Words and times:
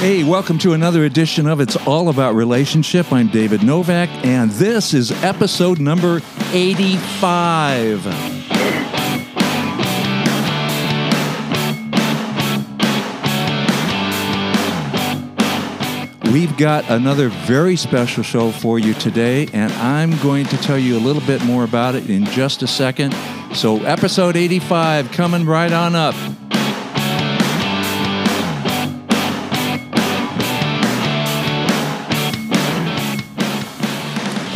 Hey, 0.00 0.24
welcome 0.24 0.56
to 0.60 0.72
another 0.72 1.04
edition 1.04 1.46
of 1.46 1.60
It's 1.60 1.76
All 1.86 2.08
About 2.08 2.34
Relationship. 2.34 3.12
I'm 3.12 3.28
David 3.28 3.62
Novak, 3.62 4.08
and 4.24 4.50
this 4.52 4.94
is 4.94 5.12
episode 5.22 5.78
number 5.78 6.22
85. 6.52 8.06
We've 16.32 16.56
got 16.56 16.88
another 16.88 17.28
very 17.28 17.76
special 17.76 18.22
show 18.22 18.52
for 18.52 18.78
you 18.78 18.94
today, 18.94 19.48
and 19.52 19.70
I'm 19.74 20.16
going 20.22 20.46
to 20.46 20.56
tell 20.56 20.78
you 20.78 20.96
a 20.96 20.98
little 20.98 21.20
bit 21.26 21.44
more 21.44 21.64
about 21.64 21.94
it 21.94 22.08
in 22.08 22.24
just 22.24 22.62
a 22.62 22.66
second. 22.66 23.14
So, 23.52 23.84
episode 23.84 24.34
85 24.34 25.12
coming 25.12 25.44
right 25.44 25.70
on 25.74 25.94
up. 25.94 26.14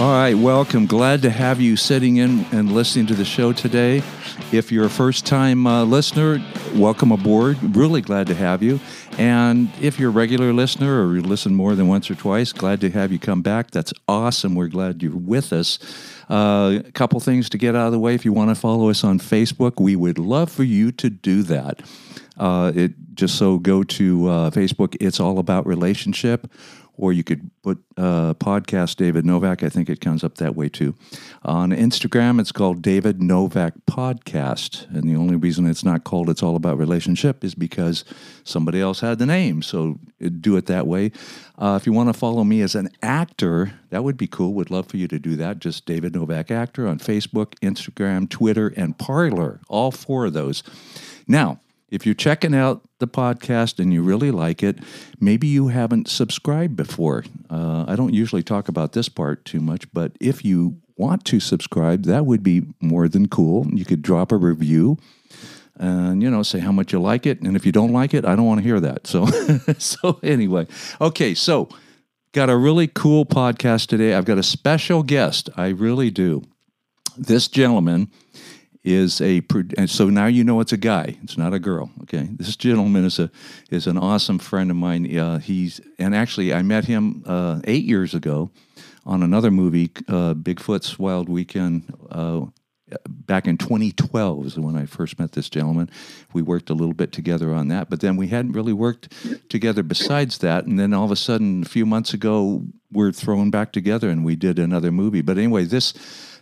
All 0.05 0.11
right, 0.11 0.35
welcome. 0.35 0.85
Glad 0.85 1.23
to 1.23 1.31
have 1.31 1.63
you 1.63 1.77
sitting 1.77 2.19
in 2.19 2.45
and 2.53 2.73
listening 2.73 3.07
to 3.07 3.15
the 3.15 3.25
show 3.25 3.55
today. 3.55 4.03
If 4.53 4.71
you're 4.71 4.85
a 4.85 4.91
first 4.91 5.25
time 5.25 5.67
uh, 5.67 5.83
listener, 5.85 6.45
welcome 6.75 7.11
aboard. 7.11 7.57
Really 7.75 8.03
glad 8.03 8.27
to 8.27 8.35
have 8.35 8.63
you. 8.63 8.81
And 9.17 9.71
if 9.81 9.99
you're 9.99 10.11
a 10.11 10.13
regular 10.13 10.53
listener 10.53 11.03
or 11.03 11.15
you 11.15 11.23
listen 11.23 11.55
more 11.55 11.75
than 11.75 11.89
once 11.89 12.11
or 12.11 12.17
twice, 12.17 12.53
glad 12.53 12.83
to 12.83 12.91
have 12.91 13.13
you 13.13 13.19
come 13.19 13.41
back. 13.41 13.71
That's 13.71 13.95
awesome. 14.07 14.55
We're 14.55 14.69
glad 14.69 15.03
you're 15.03 15.17
with 15.17 15.55
us. 15.55 15.79
Uh, 16.29 16.81
a 16.85 16.93
couple 16.93 17.19
things 17.21 17.49
to 17.49 17.57
get 17.57 17.75
out 17.75 17.87
of 17.87 17.93
the 17.93 17.99
way. 17.99 18.15
If 18.15 18.27
you 18.27 18.35
want 18.35 18.51
to 18.51 18.57
follow 18.57 18.91
us 18.91 19.05
on 19.05 19.19
Facebook, 19.19 19.81
we 19.81 19.97
would 19.97 20.19
love 20.19 20.53
for 20.53 20.65
you 20.65 20.93
to 20.93 21.09
do 21.09 21.43
that. 21.45 21.81
Uh, 22.37 22.73
it 22.75 22.93
just 23.15 23.39
so 23.39 23.59
go 23.59 23.83
to 23.83 24.29
uh, 24.29 24.51
Facebook. 24.51 24.99
It's 25.01 25.19
all 25.19 25.39
about 25.39 25.67
relationship 25.67 26.51
or 26.97 27.13
you 27.13 27.25
could 27.25 27.51
put 27.63 27.79
uh, 27.97 28.35
podcast 28.35 28.97
David 28.97 29.25
Novak. 29.25 29.63
I 29.63 29.69
think 29.69 29.89
it 29.89 30.01
comes 30.01 30.23
up 30.23 30.37
that 30.37 30.55
way 30.55 30.69
too. 30.69 30.95
On 31.45 31.71
Instagram, 31.71 32.41
it's 32.41 32.53
called 32.53 32.83
David 32.83 33.23
Novak 33.23 33.75
Podcast, 33.87 34.89
and 34.95 35.09
the 35.09 35.17
only 35.17 35.37
reason 35.37 35.67
it's 35.67 35.85
not 35.85 36.05
called 36.05 36.31
"It's 36.31 36.43
All 36.43 36.57
About 36.57 36.79
Relationship" 36.79 37.43
is 37.45 37.55
because 37.55 38.05
somebody 38.45 38.81
else 38.81 39.01
had 39.01 39.19
the 39.19 39.27
name. 39.27 39.63
So 39.63 39.99
uh, 40.25 40.29
do 40.41 40.57
it 40.57 40.67
that 40.67 40.87
way. 40.87 41.13
Uh, 41.59 41.79
if 41.81 41.87
you 41.87 41.93
want 41.93 42.09
to 42.09 42.19
follow 42.19 42.45
me 42.45 42.61
as 42.61 42.75
an 42.75 42.91
actor, 43.03 43.73
that 43.91 44.05
would 44.05 44.17
be 44.17 44.27
cool. 44.27 44.55
Would 44.55 44.71
love 44.71 44.87
for 44.87 44.97
you 44.97 45.09
to 45.09 45.19
do 45.19 45.37
that. 45.37 45.59
Just 45.59 45.87
David 45.87 46.15
Novak 46.15 46.51
Actor 46.51 46.87
on 46.87 46.99
Facebook, 46.99 47.55
Instagram, 47.61 48.29
Twitter, 48.29 48.73
and 48.77 48.99
Parler. 48.99 49.61
All 49.69 49.91
four 49.91 50.27
of 50.27 50.33
those. 50.33 50.63
Now. 51.27 51.61
If 51.95 52.05
you're 52.05 52.15
checking 52.15 52.55
out 52.55 52.83
the 52.99 53.07
podcast 53.07 53.79
and 53.79 53.93
you 53.93 54.03
really 54.03 54.33
like 54.33 54.65
it, 54.65 54.79
maybe 55.21 55.47
you 55.47 55.69
haven't 55.69 56.09
subscribed 56.09 56.75
before. 56.75 57.25
Uh, 57.49 57.85
I 57.87 57.95
don't 57.95 58.13
usually 58.13 58.43
talk 58.43 58.69
about 58.69 58.93
this 58.93 59.09
part 59.09 59.45
too 59.45 59.61
much, 59.61 59.91
but 59.93 60.13
if 60.21 60.45
you 60.45 60.79
want 60.97 61.25
to 61.27 61.39
subscribe, 61.39 62.05
that 62.05 62.27
would 62.27 62.43
be 62.43 62.63
more 62.81 63.09
than 63.09 63.29
cool. 63.29 63.69
You 63.73 63.85
could 63.85 64.03
drop 64.03 64.33
a 64.33 64.37
review 64.37 64.99
and 65.77 66.23
you 66.23 66.31
know 66.31 66.43
say 66.43 66.59
how 66.59 66.73
much 66.73 66.93
you 66.93 67.01
like 67.01 67.27
it. 67.27 67.41
And 67.43 67.57
if 67.57 67.65
you 67.65 67.73
don't 67.73 67.93
like 67.93 68.15
it 68.15 68.25
i 68.25 68.35
don't 68.35 68.47
want 68.47 68.59
to 68.59 68.65
hear 68.65 68.81
that. 68.81 69.07
So 69.07 69.27
so 69.79 70.19
anyway 70.23 70.67
okay 71.01 71.35
so 71.35 71.69
got 72.33 72.51
a 72.51 72.57
really 72.57 72.89
cool 72.89 73.25
podcast 73.25 73.87
today. 73.87 74.15
I've 74.15 74.25
got 74.25 74.39
a 74.39 74.43
special 74.43 75.05
guest. 75.05 75.49
I 75.57 75.69
really 75.69 76.11
do. 76.11 76.43
This 77.17 77.47
gentleman 77.47 78.11
is 78.85 79.21
a 79.23 79.43
and 79.79 79.89
so 79.89 80.11
now 80.11 80.27
you 80.27 80.45
know 80.45 80.61
it's 80.61 80.73
a 80.73 80.77
guy. 80.77 81.17
It's 81.23 81.39
not 81.39 81.55
a 81.55 81.59
girl 81.59 81.91
okay? 82.03 82.29
This 82.31 82.55
gentleman 82.55 83.05
is 83.05 83.19
a 83.19 83.31
is 83.71 83.87
an 83.87 83.97
awesome 83.97 84.39
friend 84.39 84.71
of 84.71 84.77
mine. 84.77 85.17
Uh, 85.17 85.39
he's 85.39 85.81
and 85.99 86.15
actually 86.15 86.53
i 86.53 86.63
met 86.63 86.85
him 86.85 87.23
uh, 87.27 87.61
eight 87.65 87.85
years 87.85 88.15
ago 88.15 88.51
on 89.07 89.23
another 89.23 89.51
movie 89.51 89.91
uh, 90.09 90.35
bigfoot's 90.35 90.99
wild 90.99 91.29
weekend 91.29 91.93
uh, 92.11 92.43
back 93.09 93.47
in 93.47 93.57
2012 93.59 94.47
is 94.47 94.59
when 94.59 94.77
i 94.77 94.85
first 94.85 95.19
met 95.19 95.33
this 95.33 95.49
gentleman. 95.49 95.91
We 96.35 96.43
worked 96.43 96.69
a 96.69 96.75
little 96.75 96.95
bit 96.95 97.11
together 97.11 97.55
on 97.55 97.69
that 97.69 97.89
but 97.89 98.01
then 98.01 98.17
we 98.17 98.29
hadn't 98.29 98.53
really 98.53 98.75
worked 98.75 99.13
together 99.49 99.83
besides 99.83 100.39
that. 100.39 100.67
And 100.67 100.79
then 100.79 100.93
all 100.93 101.07
of 101.07 101.11
a 101.11 101.17
sudden 101.17 101.63
a 101.63 101.69
few 101.69 101.87
months 101.87 102.13
ago 102.13 102.65
we're 102.93 103.13
thrown 103.13 103.51
back 103.51 103.73
together 103.73 104.11
and 104.11 104.25
we 104.25 104.37
did 104.37 104.59
another 104.59 104.93
movie. 104.93 105.23
But 105.23 105.39
anyway 105.39 105.65
this 105.65 105.95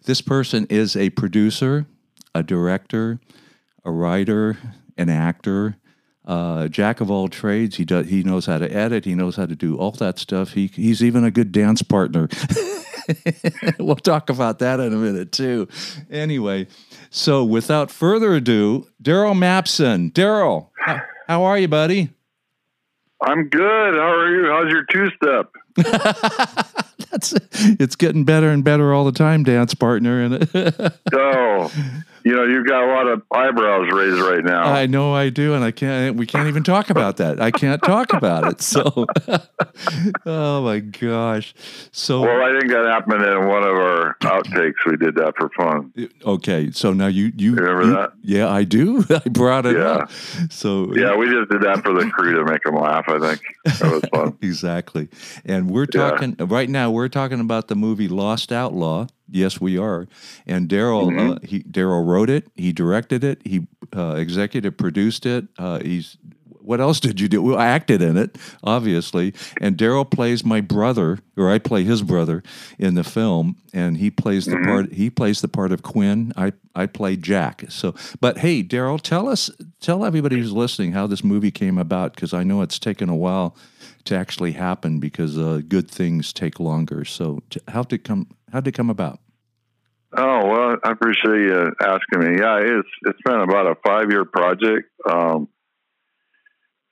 this 0.04 0.20
person 0.20 0.66
is 0.68 0.96
a 0.96 1.10
producer 1.10 1.86
a 2.34 2.42
director, 2.42 3.20
a 3.84 3.90
writer, 3.90 4.58
an 4.96 5.08
actor, 5.08 5.76
uh, 6.24 6.68
jack 6.68 7.00
of 7.00 7.10
all 7.10 7.28
trades. 7.28 7.76
He 7.76 7.84
does. 7.84 8.08
He 8.08 8.22
knows 8.22 8.46
how 8.46 8.58
to 8.58 8.72
edit. 8.72 9.04
He 9.04 9.14
knows 9.14 9.36
how 9.36 9.46
to 9.46 9.56
do 9.56 9.76
all 9.76 9.90
that 9.92 10.18
stuff. 10.18 10.52
He 10.52 10.68
he's 10.68 11.02
even 11.02 11.24
a 11.24 11.30
good 11.30 11.52
dance 11.52 11.82
partner. 11.82 12.28
we'll 13.78 13.96
talk 13.96 14.30
about 14.30 14.60
that 14.60 14.80
in 14.80 14.92
a 14.92 14.96
minute 14.96 15.32
too. 15.32 15.68
Anyway, 16.10 16.68
so 17.10 17.44
without 17.44 17.90
further 17.90 18.34
ado, 18.34 18.86
Daryl 19.02 19.36
Mapson. 19.36 20.12
Daryl, 20.12 20.68
how, 20.78 21.02
how 21.26 21.42
are 21.44 21.58
you, 21.58 21.68
buddy? 21.68 22.10
I'm 23.20 23.48
good. 23.48 23.94
How 23.94 24.12
are 24.12 24.34
you? 24.34 24.46
How's 24.50 24.70
your 24.70 24.84
two 24.84 25.10
step? 25.16 25.52
That's 27.10 27.34
it's 27.80 27.96
getting 27.96 28.24
better 28.24 28.48
and 28.48 28.64
better 28.64 28.92
all 28.92 29.04
the 29.04 29.12
time, 29.12 29.44
dance 29.44 29.74
partner. 29.74 30.22
And 30.22 30.48
oh, 31.14 31.72
you 32.24 32.34
know, 32.34 32.44
you've 32.44 32.66
got 32.66 32.84
a 32.84 32.86
lot 32.86 33.06
of 33.08 33.22
eyebrows 33.32 33.90
raised 33.92 34.20
right 34.20 34.44
now. 34.44 34.62
I 34.62 34.86
know 34.86 35.14
I 35.14 35.28
do, 35.28 35.54
and 35.54 35.64
I 35.64 35.70
can't. 35.70 36.16
We 36.16 36.26
can't 36.26 36.48
even 36.48 36.62
talk 36.62 36.90
about 36.90 37.16
that. 37.18 37.40
I 37.40 37.50
can't 37.50 37.82
talk 37.82 38.12
about 38.12 38.50
it. 38.50 38.60
So, 38.60 39.06
oh 40.26 40.62
my 40.62 40.80
gosh. 40.80 41.54
So, 41.90 42.22
well, 42.22 42.42
I 42.42 42.58
think 42.58 42.72
that 42.72 42.86
happened 42.86 43.22
in 43.22 43.48
one 43.48 43.62
of 43.62 43.74
our 43.74 44.16
outtakes. 44.22 44.74
We 44.86 44.96
did 44.96 45.16
that 45.16 45.34
for 45.36 45.50
fun. 45.50 45.92
Okay, 46.24 46.70
so 46.70 46.92
now 46.92 47.08
you 47.08 47.32
you, 47.36 47.52
you 47.52 47.54
remember 47.54 47.84
you, 47.84 47.92
that? 47.92 48.12
Yeah, 48.22 48.48
I 48.48 48.64
do. 48.64 49.04
I 49.10 49.28
brought 49.28 49.66
it 49.66 49.76
yeah. 49.76 49.82
up. 49.82 50.10
So 50.50 50.94
yeah, 50.94 51.16
we 51.16 51.26
just 51.28 51.50
did 51.50 51.62
that 51.62 51.82
for 51.82 51.92
the 51.92 52.08
crew 52.10 52.34
to 52.36 52.44
make 52.44 52.62
them 52.62 52.76
laugh. 52.76 53.04
I 53.08 53.18
think 53.18 53.40
that 53.64 53.92
was 53.92 54.02
fun. 54.12 54.38
exactly. 54.42 55.08
And 55.44 55.70
we're 55.70 55.86
talking 55.86 56.36
yeah. 56.38 56.46
right 56.48 56.68
now. 56.68 56.90
We're 56.90 57.08
talking 57.08 57.40
about 57.40 57.68
the 57.68 57.76
movie 57.76 58.08
Lost 58.08 58.52
Outlaw. 58.52 59.06
Yes, 59.32 59.60
we 59.60 59.78
are. 59.78 60.06
And 60.46 60.68
Daryl, 60.68 61.10
mm-hmm. 61.10 61.30
uh, 61.32 61.38
he 61.42 61.62
Daryl 61.62 62.06
wrote 62.06 62.28
it. 62.28 62.48
He 62.54 62.72
directed 62.72 63.24
it. 63.24 63.40
He 63.44 63.66
uh, 63.96 64.14
executive 64.16 64.76
produced 64.76 65.24
it. 65.24 65.46
Uh, 65.58 65.80
he's 65.80 66.18
what 66.62 66.80
else 66.80 67.00
did 67.00 67.20
you 67.20 67.28
do? 67.28 67.42
Well, 67.42 67.58
I 67.58 67.66
acted 67.66 68.02
in 68.02 68.16
it, 68.16 68.38
obviously. 68.62 69.34
And 69.60 69.76
Daryl 69.76 70.08
plays 70.08 70.44
my 70.44 70.60
brother, 70.60 71.18
or 71.36 71.50
I 71.50 71.58
play 71.58 71.82
his 71.82 72.02
brother 72.02 72.42
in 72.78 72.94
the 72.94 73.04
film, 73.04 73.56
and 73.72 73.96
he 73.96 74.10
plays 74.10 74.46
the 74.46 74.56
mm-hmm. 74.56 74.66
part. 74.66 74.92
He 74.92 75.10
plays 75.10 75.40
the 75.40 75.48
part 75.48 75.72
of 75.72 75.82
Quinn. 75.82 76.32
I 76.36 76.52
I 76.74 76.86
play 76.86 77.16
Jack. 77.16 77.64
So, 77.68 77.94
but 78.20 78.38
hey, 78.38 78.62
Daryl, 78.62 79.00
tell 79.00 79.28
us, 79.28 79.50
tell 79.80 80.04
everybody 80.04 80.36
who's 80.36 80.52
listening 80.52 80.92
how 80.92 81.06
this 81.06 81.24
movie 81.24 81.50
came 81.50 81.78
about, 81.78 82.14
because 82.14 82.32
I 82.32 82.44
know 82.44 82.62
it's 82.62 82.78
taken 82.78 83.08
a 83.08 83.16
while 83.16 83.56
to 84.04 84.16
actually 84.16 84.52
happen 84.52 85.00
because 85.00 85.38
uh, 85.38 85.62
good 85.66 85.90
things 85.90 86.32
take 86.32 86.60
longer. 86.60 87.04
So, 87.04 87.42
how 87.68 87.82
did 87.82 88.00
it 88.00 88.04
come? 88.04 88.28
How 88.52 88.60
did 88.60 88.74
it 88.74 88.76
come 88.76 88.90
about? 88.90 89.18
Oh 90.14 90.46
well, 90.46 90.76
I 90.84 90.90
appreciate 90.92 91.40
you 91.40 91.72
asking 91.80 92.18
me. 92.18 92.38
Yeah, 92.38 92.58
it's 92.60 92.88
it's 93.06 93.22
been 93.24 93.40
about 93.40 93.66
a 93.66 93.76
five 93.82 94.10
year 94.10 94.26
project. 94.26 94.90
Um, 95.08 95.48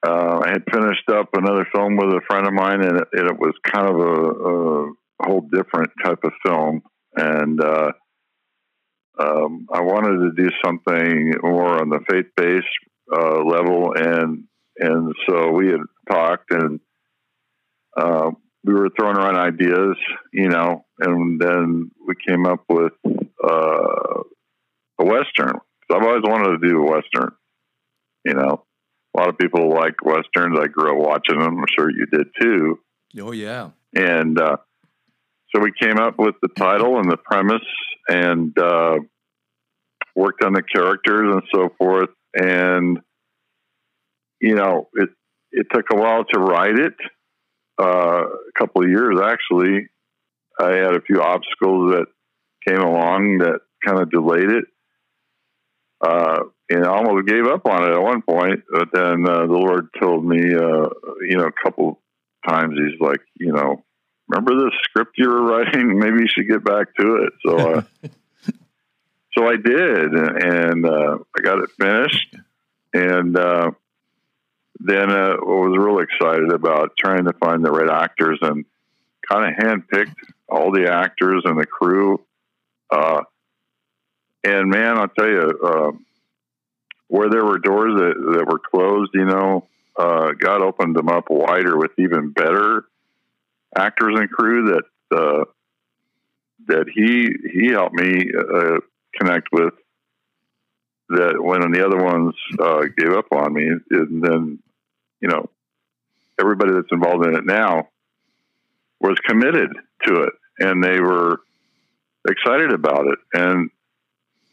uh, 0.07 0.41
I 0.43 0.49
had 0.53 0.65
finished 0.73 1.07
up 1.13 1.29
another 1.35 1.67
film 1.75 1.97
with 1.97 2.15
a 2.15 2.23
friend 2.27 2.47
of 2.47 2.55
mine, 2.55 2.81
and 2.83 3.01
it, 3.01 3.09
it 3.13 3.39
was 3.39 3.53
kind 3.63 3.87
of 3.87 3.97
a, 3.97 4.11
a, 4.11 4.93
whole 5.23 5.47
different 5.53 5.91
type 6.03 6.21
of 6.25 6.33
film. 6.43 6.81
And 7.15 7.63
uh, 7.63 7.93
um, 9.19 9.67
I 9.71 9.83
wanted 9.83 10.35
to 10.35 10.43
do 10.43 10.49
something 10.65 11.35
more 11.43 11.79
on 11.79 11.91
the 11.91 12.01
faith 12.09 12.29
based 12.35 12.67
uh, 13.13 13.45
level, 13.45 13.93
and 13.95 14.45
and 14.79 15.15
so 15.29 15.51
we 15.51 15.67
had 15.67 15.81
talked, 16.11 16.51
and 16.53 16.81
uh, 17.99 18.31
we 18.65 18.75
were 18.75 18.91
throwing 18.99 19.17
around 19.17 19.37
ideas, 19.37 19.97
you 20.33 20.49
know, 20.49 20.85
and 20.99 21.41
then 21.41 21.91
we 22.07 22.15
came 22.27 22.47
up 22.47 22.65
with 22.69 22.93
uh, 23.07 24.23
a 24.99 25.05
western. 25.05 25.59
I've 25.93 26.03
always 26.03 26.23
wanted 26.23 26.61
to 26.61 26.69
do 26.69 26.83
a 26.83 26.91
western, 26.91 27.33
you 28.25 28.35
know 28.35 28.65
a 29.15 29.21
lot 29.21 29.29
of 29.29 29.39
people 29.39 29.71
like 29.71 30.05
westerns. 30.05 30.59
I 30.59 30.67
grew 30.67 30.93
up 30.93 31.07
watching 31.07 31.39
them. 31.39 31.59
I'm 31.59 31.65
sure 31.77 31.91
you 31.91 32.07
did 32.07 32.29
too. 32.41 32.79
Oh 33.21 33.33
yeah. 33.33 33.71
And 33.95 34.41
uh, 34.41 34.57
so 35.55 35.61
we 35.61 35.73
came 35.81 35.99
up 35.99 36.19
with 36.19 36.37
the 36.43 36.49
title 36.49 36.99
and 36.99 37.11
the 37.11 37.17
premise, 37.17 37.67
and 38.09 38.57
uh, 38.59 38.99
worked 40.15 40.45
on 40.45 40.53
the 40.53 40.63
characters 40.63 41.33
and 41.33 41.43
so 41.53 41.71
forth. 41.77 42.11
And 42.35 43.01
you 44.41 44.55
know, 44.55 44.89
it 44.95 45.11
it 45.51 45.67
took 45.73 45.87
a 45.93 45.97
while 45.97 46.25
to 46.25 46.39
write 46.39 46.79
it. 46.79 46.95
Uh, 47.79 48.25
a 48.27 48.53
couple 48.59 48.83
of 48.83 48.91
years 48.91 49.19
actually. 49.23 49.89
I 50.61 50.73
had 50.73 50.95
a 50.95 51.01
few 51.01 51.23
obstacles 51.23 51.93
that 51.93 52.07
came 52.69 52.81
along 52.81 53.39
that 53.39 53.61
kind 53.85 54.01
of 54.01 54.11
delayed 54.11 54.51
it. 54.51 54.65
Uh, 56.03 56.45
and 56.71 56.85
I 56.85 56.91
almost 56.91 57.27
gave 57.27 57.47
up 57.47 57.67
on 57.67 57.85
it 57.85 57.95
at 57.95 58.03
one 58.03 58.23
point, 58.23 58.63
but 58.71 58.89
then 58.93 59.27
uh, 59.29 59.47
the 59.47 59.53
Lord 59.53 59.89
told 60.01 60.25
me, 60.25 60.39
uh, 60.39 60.89
you 61.29 61.37
know, 61.37 61.47
a 61.47 61.65
couple 61.65 62.01
times 62.49 62.75
he's 62.77 63.01
like, 63.01 63.21
you 63.39 63.53
know, 63.53 63.83
remember 64.29 64.65
this 64.65 64.79
script 64.85 65.13
you 65.17 65.29
were 65.29 65.43
writing? 65.51 65.99
Maybe 65.99 66.21
you 66.21 66.29
should 66.29 66.49
get 66.49 66.65
back 66.65 66.95
to 66.99 67.25
it. 67.25 67.33
So, 67.45 67.59
uh, 67.59 67.83
so 69.37 69.47
I 69.47 69.57
did, 69.57 70.15
and 70.15 70.87
uh, 70.87 71.19
I 71.37 71.43
got 71.43 71.59
it 71.59 71.71
finished, 71.79 72.37
and 72.95 73.37
uh, 73.37 73.71
then 74.81 75.11
uh, 75.11 75.37
I 75.37 75.45
was 75.45 75.77
really 75.79 76.05
excited 76.05 76.53
about 76.53 76.93
trying 76.99 77.25
to 77.25 77.33
find 77.35 77.65
the 77.65 77.71
right 77.71 77.91
actors 77.91 78.39
and 78.41 78.65
kind 79.31 79.53
of 79.53 79.63
handpicked 79.63 80.15
all 80.49 80.73
the 80.73 80.91
actors 80.91 81.43
and 81.45 81.59
the 81.59 81.67
crew. 81.67 82.21
Uh, 82.91 83.23
and 84.43 84.71
man, 84.71 84.99
I'll 84.99 85.09
tell 85.09 85.29
you, 85.29 85.61
uh, 85.63 85.91
where 87.09 87.29
there 87.29 87.45
were 87.45 87.59
doors 87.59 87.93
that, 87.95 88.33
that 88.33 88.47
were 88.47 88.59
closed, 88.59 89.11
you 89.15 89.27
know, 89.27 89.67
uh, 89.99 90.33
God 90.33 90.63
opened 90.63 90.97
them 90.97 91.09
up 91.09 91.25
wider 91.29 91.77
with 91.77 91.91
even 91.99 92.31
better 92.31 92.85
actors 93.77 94.17
and 94.19 94.31
crew 94.31 94.73
that 94.73 95.17
uh, 95.17 95.45
that 96.69 96.87
he 96.93 97.29
he 97.53 97.73
helped 97.73 97.95
me 97.95 98.31
uh, 98.33 98.79
connect 99.19 99.49
with. 99.53 99.75
That 101.11 101.43
when 101.43 101.73
the 101.73 101.85
other 101.85 102.03
ones 102.03 102.35
uh, 102.59 102.83
gave 102.97 103.13
up 103.13 103.27
on 103.33 103.53
me, 103.53 103.69
and 103.91 104.23
then 104.23 104.61
you 105.21 105.29
know 105.29 105.49
everybody 106.39 106.73
that's 106.73 106.91
involved 106.91 107.27
in 107.27 107.37
it 107.37 107.45
now 107.45 107.89
was 109.01 109.17
committed 109.27 109.71
to 110.05 110.23
it, 110.23 110.33
and 110.59 110.83
they 110.83 111.01
were 111.01 111.41
excited 112.29 112.73
about 112.73 113.07
it, 113.07 113.19
and 113.33 113.71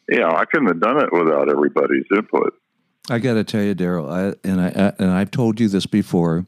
you 0.09 0.19
know 0.19 0.29
I 0.29 0.45
couldn't 0.45 0.67
have 0.67 0.79
done 0.79 1.03
it 1.03 1.11
without 1.11 1.49
everybody's 1.49 2.05
input. 2.11 2.53
I 3.09 3.19
got 3.19 3.35
to 3.35 3.43
tell 3.43 3.63
you, 3.63 3.73
Daryl, 3.73 4.09
I, 4.09 4.35
and 4.47 4.61
I 4.61 4.93
and 4.99 5.11
I've 5.11 5.31
told 5.31 5.59
you 5.59 5.69
this 5.69 5.85
before, 5.85 6.45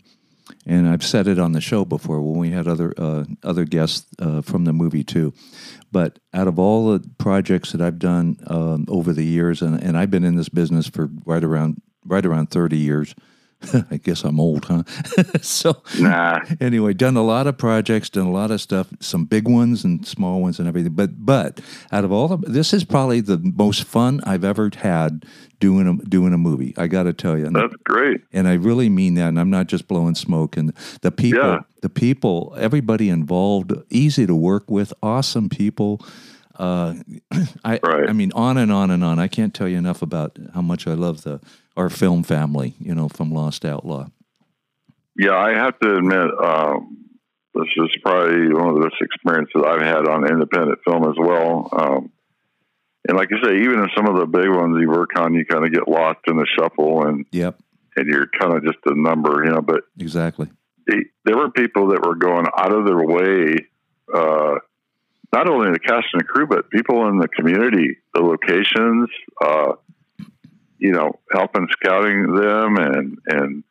and 0.65 0.89
I've 0.89 1.03
said 1.03 1.27
it 1.27 1.39
on 1.39 1.53
the 1.53 1.61
show 1.61 1.85
before 1.85 2.21
when 2.21 2.37
we 2.37 2.49
had 2.49 2.67
other 2.67 2.93
uh, 2.97 3.23
other 3.43 3.65
guests 3.65 4.07
uh, 4.19 4.41
from 4.41 4.65
the 4.65 4.73
movie 4.73 5.03
too. 5.03 5.33
But 5.91 6.19
out 6.33 6.47
of 6.47 6.59
all 6.59 6.91
the 6.91 7.09
projects 7.17 7.71
that 7.71 7.81
I've 7.81 7.99
done 7.99 8.37
um, 8.47 8.85
over 8.89 9.13
the 9.13 9.23
years, 9.23 9.61
and, 9.61 9.81
and 9.81 9.97
I've 9.97 10.11
been 10.11 10.23
in 10.23 10.35
this 10.35 10.49
business 10.49 10.87
for 10.87 11.09
right 11.25 11.43
around 11.43 11.81
right 12.05 12.25
around 12.25 12.51
thirty 12.51 12.77
years. 12.77 13.15
I 13.91 13.97
guess 13.97 14.23
I'm 14.23 14.39
old, 14.39 14.65
huh? 14.65 14.83
so 15.41 15.83
nah. 15.99 16.39
anyway, 16.61 16.93
done 16.93 17.17
a 17.17 17.23
lot 17.23 17.45
of 17.45 17.57
projects, 17.57 18.09
done 18.09 18.27
a 18.27 18.31
lot 18.31 18.51
of 18.51 18.61
stuff, 18.61 18.87
some 19.01 19.25
big 19.25 19.49
ones 19.49 19.83
and 19.83 20.05
small 20.07 20.41
ones 20.41 20.59
and 20.59 20.67
everything. 20.67 20.93
But 20.93 21.25
but 21.25 21.59
out 21.91 22.05
of 22.05 22.11
all 22.11 22.29
the, 22.29 22.37
this 22.49 22.73
is 22.73 22.85
probably 22.85 23.19
the 23.19 23.37
most 23.37 23.83
fun 23.83 24.21
I've 24.23 24.45
ever 24.45 24.71
had 24.77 25.25
doing 25.59 25.87
a 25.87 25.93
doing 26.05 26.33
a 26.33 26.37
movie. 26.37 26.73
I 26.77 26.87
got 26.87 27.03
to 27.03 27.13
tell 27.13 27.37
you, 27.37 27.49
that's 27.49 27.75
great, 27.83 28.21
and 28.31 28.47
I 28.47 28.53
really 28.53 28.87
mean 28.87 29.15
that. 29.15 29.27
And 29.27 29.39
I'm 29.39 29.49
not 29.49 29.67
just 29.67 29.87
blowing 29.89 30.15
smoke. 30.15 30.55
And 30.55 30.73
the 31.01 31.11
people, 31.11 31.39
yeah. 31.41 31.59
the 31.81 31.89
people, 31.89 32.55
everybody 32.57 33.09
involved, 33.09 33.73
easy 33.89 34.25
to 34.25 34.35
work 34.35 34.71
with, 34.71 34.93
awesome 35.03 35.49
people. 35.49 36.01
Uh, 36.57 36.95
I, 37.65 37.79
right. 37.83 38.09
I 38.09 38.13
mean, 38.13 38.31
on 38.33 38.57
and 38.57 38.71
on 38.71 38.89
and 38.91 39.03
on. 39.03 39.19
I 39.19 39.27
can't 39.27 39.53
tell 39.53 39.67
you 39.67 39.77
enough 39.77 40.01
about 40.01 40.37
how 40.53 40.61
much 40.61 40.87
I 40.87 40.93
love 40.93 41.23
the 41.23 41.41
our 41.79 41.89
film 41.89 42.23
family. 42.23 42.75
You 42.79 42.93
know, 42.93 43.07
from 43.07 43.31
Lost 43.31 43.65
Outlaw. 43.65 44.07
Yeah, 45.17 45.35
I 45.35 45.53
have 45.53 45.77
to 45.79 45.95
admit, 45.95 46.29
um, 46.41 46.97
this 47.53 47.67
is 47.75 47.89
probably 48.01 48.53
one 48.53 48.69
of 48.69 48.75
the 48.75 48.87
best 48.87 49.01
experiences 49.01 49.61
I've 49.65 49.81
had 49.81 50.07
on 50.07 50.29
independent 50.29 50.79
film 50.85 51.03
as 51.03 51.15
well. 51.17 51.69
Um, 51.73 52.11
and 53.07 53.17
like 53.17 53.29
I 53.33 53.45
say, 53.45 53.55
even 53.57 53.79
in 53.79 53.89
some 53.95 54.07
of 54.07 54.17
the 54.17 54.25
big 54.25 54.49
ones 54.49 54.77
you 54.79 54.89
work 54.89 55.09
on, 55.17 55.33
you 55.33 55.45
kind 55.45 55.65
of 55.65 55.73
get 55.73 55.87
lost 55.87 56.19
in 56.27 56.37
the 56.37 56.45
shuffle, 56.57 57.07
and 57.07 57.25
yep, 57.31 57.59
and 57.95 58.07
you're 58.07 58.27
kind 58.39 58.53
of 58.55 58.63
just 58.63 58.77
a 58.85 58.93
number, 58.93 59.43
you 59.45 59.51
know. 59.51 59.61
But 59.61 59.81
exactly, 59.97 60.47
they, 60.87 60.97
there 61.25 61.37
were 61.37 61.49
people 61.49 61.89
that 61.89 62.05
were 62.05 62.15
going 62.15 62.45
out 62.57 62.73
of 62.73 62.85
their 62.85 63.03
way. 63.03 63.55
Uh, 64.13 64.55
not 65.31 65.47
only 65.47 65.71
the 65.71 65.79
cast 65.79 66.07
and 66.13 66.21
the 66.21 66.23
crew, 66.23 66.47
but 66.47 66.69
people 66.71 67.07
in 67.07 67.19
the 67.19 67.27
community, 67.27 67.97
the 68.13 68.21
locations, 68.21 69.09
uh, 69.43 69.73
you 70.79 70.91
know, 70.91 71.19
helping 71.31 71.67
scouting 71.71 72.33
them 72.33 72.77
and 72.77 73.17
and 73.27 73.63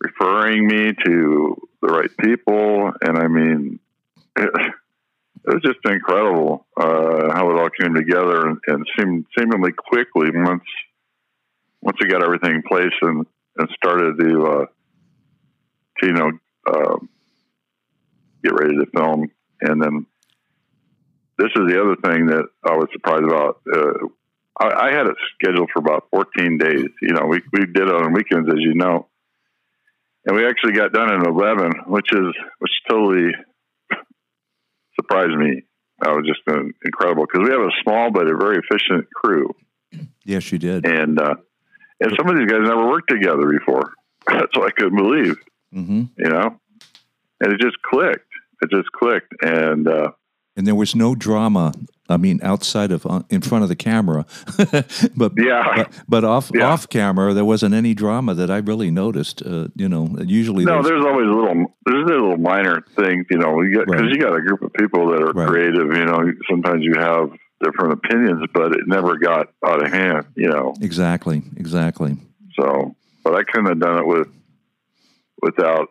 referring 0.00 0.66
me 0.66 0.92
to 1.04 1.68
the 1.82 1.88
right 1.88 2.10
people. 2.18 2.92
And 3.02 3.18
I 3.18 3.28
mean, 3.28 3.80
it, 4.36 4.50
it 5.46 5.54
was 5.54 5.62
just 5.62 5.78
incredible 5.84 6.66
uh, 6.76 7.32
how 7.34 7.50
it 7.50 7.60
all 7.60 7.70
came 7.70 7.94
together 7.94 8.46
and, 8.46 8.58
and 8.66 8.86
seemed 8.98 9.26
seemingly 9.38 9.72
quickly 9.72 10.30
once 10.32 10.64
once 11.82 11.96
we 12.00 12.08
got 12.08 12.22
everything 12.22 12.56
in 12.56 12.62
place 12.62 12.92
and 13.02 13.26
and 13.56 13.68
started 13.74 14.18
to, 14.18 14.46
uh, 14.46 14.66
to 15.98 16.06
you 16.06 16.12
know 16.12 16.30
uh, 16.66 16.96
get 18.44 18.54
ready 18.54 18.76
to 18.76 18.86
film. 18.94 19.30
And 19.62 19.82
then 19.82 20.06
this 21.38 21.50
is 21.56 21.68
the 21.68 21.80
other 21.80 21.96
thing 21.96 22.26
that 22.26 22.46
I 22.64 22.76
was 22.76 22.88
surprised 22.92 23.24
about. 23.24 23.60
I, 24.58 24.88
I, 24.88 24.92
had 24.92 25.06
it 25.06 25.16
scheduled 25.34 25.70
for 25.72 25.80
about 25.80 26.08
14 26.10 26.58
days. 26.58 26.86
You 27.02 27.14
know, 27.14 27.26
we, 27.26 27.40
we 27.52 27.66
did 27.66 27.88
it 27.88 27.94
on 27.94 28.12
weekends, 28.12 28.48
as 28.48 28.58
you 28.58 28.74
know. 28.74 29.08
And 30.26 30.36
we 30.36 30.46
actually 30.46 30.72
got 30.72 30.92
done 30.92 31.12
in 31.12 31.26
11, 31.26 31.72
which 31.86 32.12
is, 32.12 32.34
which 32.58 32.72
totally 32.88 33.32
surprised 35.00 35.36
me. 35.36 35.62
I 36.02 36.12
was 36.12 36.26
just 36.26 36.40
incredible 36.84 37.26
because 37.26 37.46
we 37.46 37.52
have 37.52 37.60
a 37.60 37.82
small 37.82 38.10
but 38.10 38.26
a 38.26 38.36
very 38.36 38.58
efficient 38.58 39.06
crew. 39.14 39.54
Yes, 40.24 40.50
you 40.50 40.58
did. 40.58 40.86
And, 40.86 41.20
uh, 41.20 41.34
and 42.00 42.12
some 42.16 42.28
of 42.28 42.36
these 42.38 42.46
guys 42.46 42.60
never 42.62 42.88
worked 42.88 43.10
together 43.10 43.46
before. 43.46 43.92
That's 44.26 44.56
what 44.56 44.68
I 44.68 44.70
couldn't 44.70 44.96
believe, 44.96 45.36
mm-hmm. 45.74 46.04
you 46.16 46.28
know? 46.30 46.58
And 47.40 47.52
it 47.52 47.60
just 47.60 47.76
clicked. 47.82 48.28
It 48.62 48.70
just 48.70 48.90
clicked. 48.92 49.32
And, 49.42 49.88
uh, 49.88 50.12
and 50.60 50.66
there 50.66 50.74
was 50.74 50.94
no 50.94 51.14
drama. 51.14 51.72
I 52.10 52.18
mean, 52.18 52.38
outside 52.42 52.92
of 52.92 53.06
uh, 53.06 53.22
in 53.30 53.40
front 53.40 53.62
of 53.62 53.70
the 53.70 53.76
camera, 53.76 54.26
but 55.16 55.32
yeah, 55.38 55.74
but, 55.74 55.92
but 56.06 56.24
off 56.24 56.50
yeah. 56.52 56.66
off 56.66 56.86
camera, 56.86 57.32
there 57.32 57.46
wasn't 57.46 57.74
any 57.74 57.94
drama 57.94 58.34
that 58.34 58.50
I 58.50 58.58
really 58.58 58.90
noticed. 58.90 59.40
Uh, 59.40 59.68
you 59.74 59.88
know, 59.88 60.14
usually 60.26 60.66
no, 60.66 60.82
there's, 60.82 60.88
there's, 60.88 61.04
always 61.06 61.28
a 61.28 61.30
little 61.30 61.74
there's 61.86 62.02
a 62.02 62.12
little 62.12 62.36
minor 62.36 62.84
things. 62.94 63.24
You 63.30 63.38
know, 63.38 63.62
you 63.62 63.78
because 63.86 64.02
right. 64.02 64.10
you 64.10 64.18
got 64.18 64.36
a 64.36 64.42
group 64.42 64.60
of 64.60 64.70
people 64.74 65.12
that 65.12 65.22
are 65.22 65.32
right. 65.32 65.48
creative. 65.48 65.96
You 65.96 66.04
know, 66.04 66.30
sometimes 66.50 66.84
you 66.84 66.92
have 66.98 67.30
different 67.64 67.94
opinions, 67.94 68.44
but 68.52 68.72
it 68.72 68.86
never 68.86 69.16
got 69.16 69.48
out 69.64 69.82
of 69.82 69.90
hand. 69.90 70.26
You 70.34 70.50
know, 70.50 70.74
exactly, 70.82 71.42
exactly. 71.56 72.18
So, 72.60 72.96
but 73.24 73.34
I 73.34 73.44
couldn't 73.44 73.68
have 73.68 73.80
done 73.80 73.98
it 73.98 74.06
with 74.06 74.28
without 75.40 75.88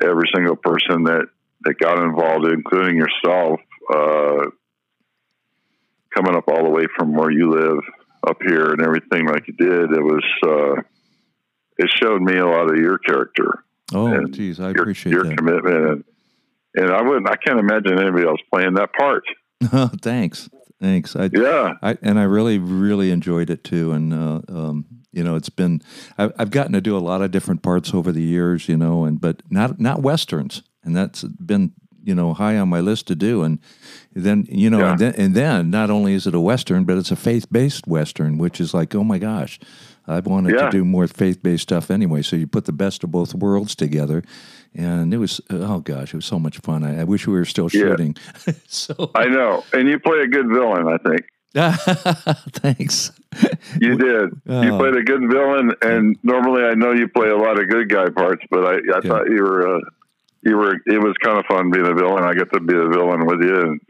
every 0.00 0.30
single 0.32 0.56
person 0.56 1.04
that 1.04 1.26
that 1.64 1.78
got 1.78 1.98
involved, 2.02 2.46
including 2.46 2.96
yourself 2.96 3.60
uh, 3.90 4.46
coming 6.14 6.36
up 6.36 6.44
all 6.48 6.64
the 6.64 6.70
way 6.70 6.86
from 6.96 7.14
where 7.14 7.30
you 7.30 7.50
live 7.50 7.82
up 8.26 8.36
here 8.46 8.70
and 8.70 8.82
everything 8.82 9.26
like 9.26 9.46
you 9.48 9.54
did, 9.54 9.90
it 9.90 10.02
was 10.02 10.24
uh, 10.46 10.82
it 11.78 11.90
showed 12.02 12.22
me 12.22 12.38
a 12.38 12.46
lot 12.46 12.70
of 12.70 12.76
your 12.76 12.98
character. 12.98 13.64
Oh, 13.94 14.24
geez, 14.26 14.60
I 14.60 14.70
your, 14.70 14.82
appreciate 14.82 15.12
your 15.12 15.24
that. 15.24 15.36
commitment, 15.36 15.86
and, 15.86 16.04
and 16.74 16.92
I 16.92 17.02
wouldn't, 17.02 17.28
I 17.28 17.36
can't 17.36 17.58
imagine 17.58 17.98
anybody 17.98 18.26
else 18.26 18.40
playing 18.52 18.74
that 18.74 18.92
part. 18.94 19.24
Thanks, 20.02 20.48
thanks. 20.80 21.14
I, 21.14 21.30
yeah, 21.32 21.74
I, 21.82 21.96
and 22.02 22.18
I 22.18 22.24
really, 22.24 22.58
really 22.58 23.10
enjoyed 23.12 23.48
it 23.48 23.62
too. 23.62 23.92
And 23.92 24.12
uh, 24.12 24.40
um, 24.48 24.86
you 25.12 25.22
know, 25.22 25.36
it's 25.36 25.50
been 25.50 25.82
I've, 26.18 26.32
I've 26.38 26.50
gotten 26.50 26.72
to 26.72 26.80
do 26.80 26.96
a 26.96 26.98
lot 26.98 27.22
of 27.22 27.30
different 27.30 27.62
parts 27.62 27.94
over 27.94 28.10
the 28.10 28.22
years. 28.22 28.68
You 28.68 28.76
know, 28.76 29.04
and 29.04 29.20
but 29.20 29.42
not 29.50 29.78
not 29.78 30.02
westerns, 30.02 30.62
and 30.82 30.96
that's 30.96 31.22
been 31.22 31.74
you 32.02 32.14
know 32.14 32.34
high 32.34 32.56
on 32.56 32.68
my 32.68 32.80
list 32.80 33.06
to 33.06 33.14
do 33.14 33.42
and 33.42 33.58
then 34.12 34.46
you 34.48 34.68
know 34.70 34.78
yeah. 34.78 34.90
and, 34.92 34.98
then, 34.98 35.14
and 35.16 35.34
then 35.34 35.70
not 35.70 35.90
only 35.90 36.14
is 36.14 36.26
it 36.26 36.34
a 36.34 36.40
western 36.40 36.84
but 36.84 36.96
it's 36.96 37.10
a 37.10 37.16
faith-based 37.16 37.86
western 37.86 38.38
which 38.38 38.60
is 38.60 38.74
like 38.74 38.94
oh 38.94 39.04
my 39.04 39.18
gosh 39.18 39.58
i've 40.06 40.26
wanted 40.26 40.54
yeah. 40.54 40.64
to 40.64 40.70
do 40.70 40.84
more 40.84 41.06
faith-based 41.06 41.62
stuff 41.62 41.90
anyway 41.90 42.22
so 42.22 42.36
you 42.36 42.46
put 42.46 42.64
the 42.64 42.72
best 42.72 43.04
of 43.04 43.10
both 43.10 43.34
worlds 43.34 43.74
together 43.74 44.22
and 44.74 45.12
it 45.12 45.18
was 45.18 45.40
oh 45.50 45.80
gosh 45.80 46.12
it 46.12 46.16
was 46.16 46.26
so 46.26 46.38
much 46.38 46.58
fun 46.58 46.84
i, 46.84 47.00
I 47.00 47.04
wish 47.04 47.26
we 47.26 47.34
were 47.34 47.44
still 47.44 47.68
shooting 47.68 48.16
yeah. 48.46 48.54
so 48.66 49.10
i 49.14 49.26
know 49.26 49.64
and 49.72 49.88
you 49.88 49.98
play 49.98 50.20
a 50.20 50.28
good 50.28 50.48
villain 50.48 50.88
i 50.88 50.98
think 51.08 51.26
Thanks. 51.54 53.12
You 53.78 53.98
did. 53.98 54.40
Oh. 54.48 54.62
You 54.62 54.76
played 54.78 54.96
a 54.96 55.02
good 55.02 55.30
villain, 55.30 55.74
and 55.82 56.16
normally 56.22 56.64
I 56.64 56.74
know 56.74 56.92
you 56.92 57.08
play 57.08 57.28
a 57.28 57.36
lot 57.36 57.60
of 57.60 57.68
good 57.68 57.90
guy 57.90 58.08
parts, 58.08 58.42
but 58.50 58.64
I, 58.64 58.76
I 58.96 59.00
thought 59.02 59.28
you 59.28 59.42
were 59.42 59.76
uh, 59.76 59.80
you 60.42 60.56
were 60.56 60.74
it 60.86 61.02
was 61.02 61.14
kind 61.22 61.38
of 61.38 61.44
fun 61.46 61.70
being 61.70 61.86
a 61.86 61.94
villain. 61.94 62.24
I 62.24 62.34
get 62.34 62.52
to 62.52 62.60
be 62.60 62.74
a 62.74 62.88
villain 62.88 63.26
with 63.26 63.42
you, 63.42 63.60
and 63.60 63.80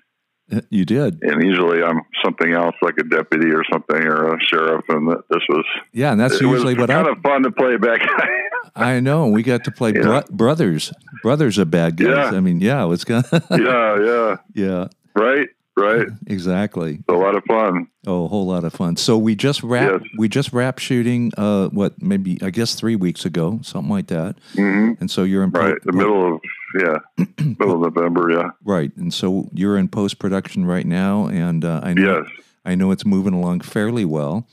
you 0.71 0.85
did. 0.85 1.23
And 1.23 1.43
usually 1.43 1.83
I'm 1.83 2.01
something 2.25 2.53
else, 2.53 2.75
like 2.83 2.95
a 2.99 3.05
deputy 3.05 3.51
or 3.51 3.63
something, 3.71 4.03
or 4.03 4.35
a 4.35 4.41
sheriff. 4.41 4.85
And 4.89 5.09
this 5.09 5.43
was 5.49 5.65
yeah, 5.93 6.13
and 6.13 6.21
that's 6.21 6.41
usually 6.41 6.75
what 6.75 6.91
I 6.91 7.03
was 7.03 7.07
kind 7.07 7.17
I, 7.17 7.19
of 7.19 7.23
fun 7.23 7.43
to 7.45 7.51
play 7.51 7.77
back. 7.77 8.01
I 8.75 9.01
know 9.01 9.27
we 9.27 9.43
got 9.43 9.65
to 9.65 9.71
play 9.71 9.93
bro- 9.93 10.25
brothers. 10.31 10.93
Brothers 11.23 11.59
are 11.59 11.65
bad 11.65 11.97
guys. 11.97 12.33
Yeah. 12.33 12.37
I 12.37 12.41
mean, 12.41 12.61
yeah, 12.61 12.91
it's 12.91 13.05
kind. 13.05 13.25
yeah, 13.33 13.99
yeah, 14.05 14.37
yeah. 14.55 14.89
Right. 15.15 15.49
Right. 15.76 16.07
Exactly. 16.26 17.02
A 17.09 17.12
lot 17.14 17.35
of 17.35 17.45
fun. 17.45 17.87
Oh, 18.07 18.26
a 18.26 18.29
whole 18.29 18.47
lot 18.47 18.64
of 18.64 18.75
fun. 18.75 18.97
So 18.97 19.17
we 19.17 19.35
just 19.35 19.62
wrapped. 19.62 20.02
Yes. 20.05 20.11
We 20.19 20.29
just 20.29 20.52
wrapped 20.52 20.81
shooting. 20.81 21.33
Uh, 21.38 21.69
what 21.69 22.00
maybe 22.02 22.38
I 22.43 22.50
guess 22.50 22.75
three 22.75 22.95
weeks 22.97 23.25
ago, 23.25 23.59
something 23.62 23.91
like 23.91 24.09
that. 24.09 24.37
Mm-hmm. 24.55 25.00
And 25.00 25.11
so 25.11 25.23
you're 25.23 25.43
in 25.43 25.50
right 25.50 25.75
the 25.85 25.93
middle 25.93 26.35
of 26.35 26.41
Yeah, 26.79 26.99
middle 27.59 27.85
of 27.85 27.95
November. 27.95 28.31
Yeah. 28.31 28.50
Right, 28.64 28.95
and 28.97 29.14
so 29.14 29.49
you're 29.55 29.79
in 29.79 29.88
post 29.88 30.19
production 30.19 30.67
right 30.67 30.87
now, 30.87 31.26
and 31.29 31.64
uh, 31.64 31.81
I 31.83 31.95
know 31.95 32.21
Yes. 32.21 32.31
I 32.67 32.75
know 32.75 32.91
it's 32.91 33.07
moving 33.07 33.33
along 33.35 33.61
fairly 33.61 34.05
well. 34.05 34.47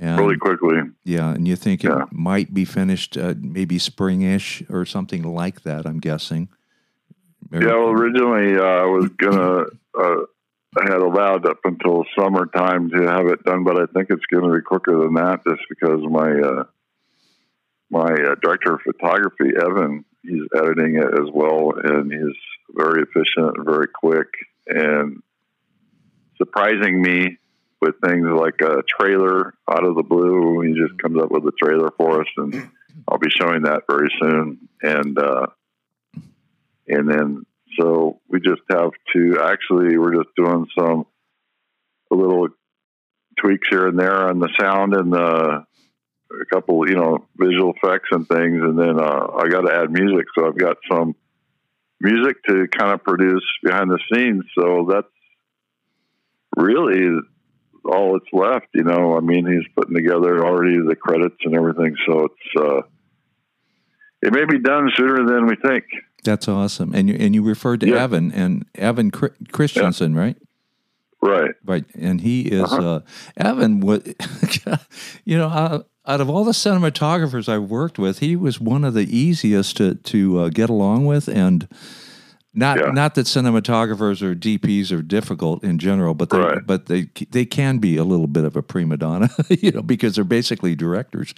And, 0.00 0.18
Really 0.18 0.36
quickly. 0.36 0.76
Yeah, 1.04 1.32
and 1.34 1.46
you 1.48 1.56
think 1.56 1.84
it 1.84 1.88
Yeah. 1.90 2.04
might 2.10 2.52
be 2.54 2.64
finished 2.64 3.16
uh, 3.18 3.34
maybe 3.38 3.78
springish 3.78 4.68
or 4.70 4.84
something 4.86 5.22
like 5.22 5.62
that. 5.62 5.86
I'm 5.86 6.00
guessing. 6.00 6.48
Yeah. 7.52 7.60
Well, 7.66 7.90
originally 7.90 8.56
uh, 8.58 8.62
I 8.62 8.84
was 8.86 9.08
gonna. 9.18 9.64
Uh, 9.98 10.22
I 10.22 10.24
had 10.84 11.00
allowed 11.00 11.46
up 11.46 11.58
until 11.64 12.04
summertime 12.18 12.90
to 12.90 13.02
have 13.06 13.26
it 13.26 13.44
done, 13.44 13.64
but 13.64 13.80
I 13.80 13.86
think 13.86 14.08
it's 14.10 14.26
going 14.26 14.50
to 14.50 14.56
be 14.56 14.62
quicker 14.62 14.98
than 14.98 15.14
that, 15.14 15.40
just 15.46 15.62
because 15.68 16.00
my 16.02 16.30
uh, 16.30 16.64
my 17.90 18.12
uh, 18.12 18.34
director 18.42 18.74
of 18.74 18.80
photography, 18.82 19.52
Evan, 19.60 20.04
he's 20.22 20.42
editing 20.54 20.96
it 20.96 21.06
as 21.06 21.30
well, 21.32 21.72
and 21.82 22.12
he's 22.12 22.36
very 22.70 23.02
efficient 23.02 23.56
and 23.56 23.64
very 23.64 23.86
quick, 23.88 24.28
and 24.66 25.22
surprising 26.36 27.00
me 27.00 27.38
with 27.80 27.94
things 28.04 28.26
like 28.26 28.60
a 28.60 28.82
trailer 28.98 29.54
out 29.70 29.84
of 29.84 29.94
the 29.94 30.02
blue. 30.02 30.60
He 30.62 30.74
just 30.74 31.00
comes 31.00 31.22
up 31.22 31.30
with 31.30 31.44
a 31.44 31.52
trailer 31.62 31.90
for 31.96 32.22
us, 32.22 32.28
and 32.36 32.70
I'll 33.08 33.18
be 33.18 33.30
showing 33.30 33.62
that 33.62 33.84
very 33.88 34.08
soon. 34.20 34.68
And 34.82 35.18
uh, 35.18 35.46
and 36.88 37.08
then 37.08 37.46
so 37.78 38.20
we 38.28 38.40
just 38.40 38.62
have 38.70 38.90
to 39.14 39.40
actually 39.42 39.98
we're 39.98 40.14
just 40.14 40.34
doing 40.36 40.66
some 40.78 41.06
a 42.10 42.14
little 42.14 42.48
tweaks 43.40 43.68
here 43.70 43.86
and 43.86 43.98
there 43.98 44.28
on 44.28 44.38
the 44.38 44.48
sound 44.58 44.94
and 44.94 45.12
the 45.12 45.66
a 46.30 46.44
couple 46.46 46.88
you 46.88 46.96
know 46.96 47.26
visual 47.36 47.72
effects 47.72 48.08
and 48.10 48.26
things, 48.28 48.62
and 48.62 48.78
then 48.78 49.00
uh, 49.00 49.26
I 49.36 49.48
got 49.48 49.62
to 49.62 49.74
add 49.74 49.90
music, 49.90 50.26
so 50.34 50.46
I've 50.46 50.58
got 50.58 50.76
some 50.90 51.14
music 52.00 52.42
to 52.48 52.66
kind 52.68 52.92
of 52.92 53.04
produce 53.04 53.44
behind 53.62 53.90
the 53.90 53.98
scenes. 54.12 54.44
So 54.58 54.88
that's 54.90 55.06
really 56.56 57.18
all 57.84 58.14
that's 58.14 58.32
left. 58.32 58.66
You 58.74 58.84
know, 58.84 59.16
I 59.16 59.20
mean, 59.20 59.46
he's 59.46 59.72
putting 59.76 59.94
together 59.94 60.44
already 60.44 60.78
the 60.78 60.96
credits 60.96 61.36
and 61.44 61.54
everything, 61.54 61.94
so 62.06 62.26
it's 62.26 62.60
uh, 62.60 62.82
it 64.22 64.32
may 64.32 64.44
be 64.44 64.58
done 64.58 64.90
sooner 64.96 65.26
than 65.26 65.46
we 65.46 65.56
think. 65.56 65.84
That's 66.26 66.46
awesome. 66.48 66.92
And 66.94 67.08
you 67.08 67.16
and 67.18 67.34
you 67.34 67.42
referred 67.42 67.80
to 67.80 67.88
Yeah. 67.88 68.02
Evan 68.04 68.30
and 68.32 68.66
Evan 68.74 69.10
Chri- 69.10 69.50
Christensen, 69.52 70.14
right? 70.14 70.36
Right. 71.22 71.52
Right, 71.64 71.84
and 71.98 72.20
he 72.20 72.42
is 72.42 72.64
Uh-huh. 72.64 72.82
uh, 72.96 73.00
Evan. 73.36 73.80
What 73.80 74.06
you 75.24 75.38
know, 75.38 75.48
uh, 75.48 75.82
out 76.06 76.20
of 76.20 76.28
all 76.30 76.44
the 76.44 76.52
cinematographers 76.52 77.48
I 77.48 77.58
worked 77.58 77.98
with, 77.98 78.18
he 78.18 78.36
was 78.36 78.60
one 78.60 78.84
of 78.84 78.94
the 78.94 79.06
easiest 79.16 79.76
to 79.78 79.94
to 79.94 80.38
uh, 80.40 80.48
get 80.50 80.68
along 80.70 81.06
with, 81.06 81.28
and 81.28 81.66
not 82.54 82.78
Yeah. 82.78 82.90
not 82.92 83.14
that 83.14 83.26
cinematographers 83.26 84.22
or 84.22 84.34
DPs 84.34 84.92
are 84.92 85.02
difficult 85.02 85.64
in 85.64 85.78
general, 85.78 86.14
but 86.14 86.30
they 86.30 86.38
Right. 86.38 86.66
but 86.66 86.86
they 86.86 87.08
they 87.30 87.44
can 87.44 87.78
be 87.78 87.96
a 87.96 88.04
little 88.04 88.28
bit 88.28 88.44
of 88.44 88.54
a 88.56 88.62
prima 88.62 88.96
donna, 88.96 89.30
you 89.48 89.72
know, 89.72 89.82
because 89.82 90.14
they're 90.16 90.24
basically 90.24 90.74
directors. 90.76 91.34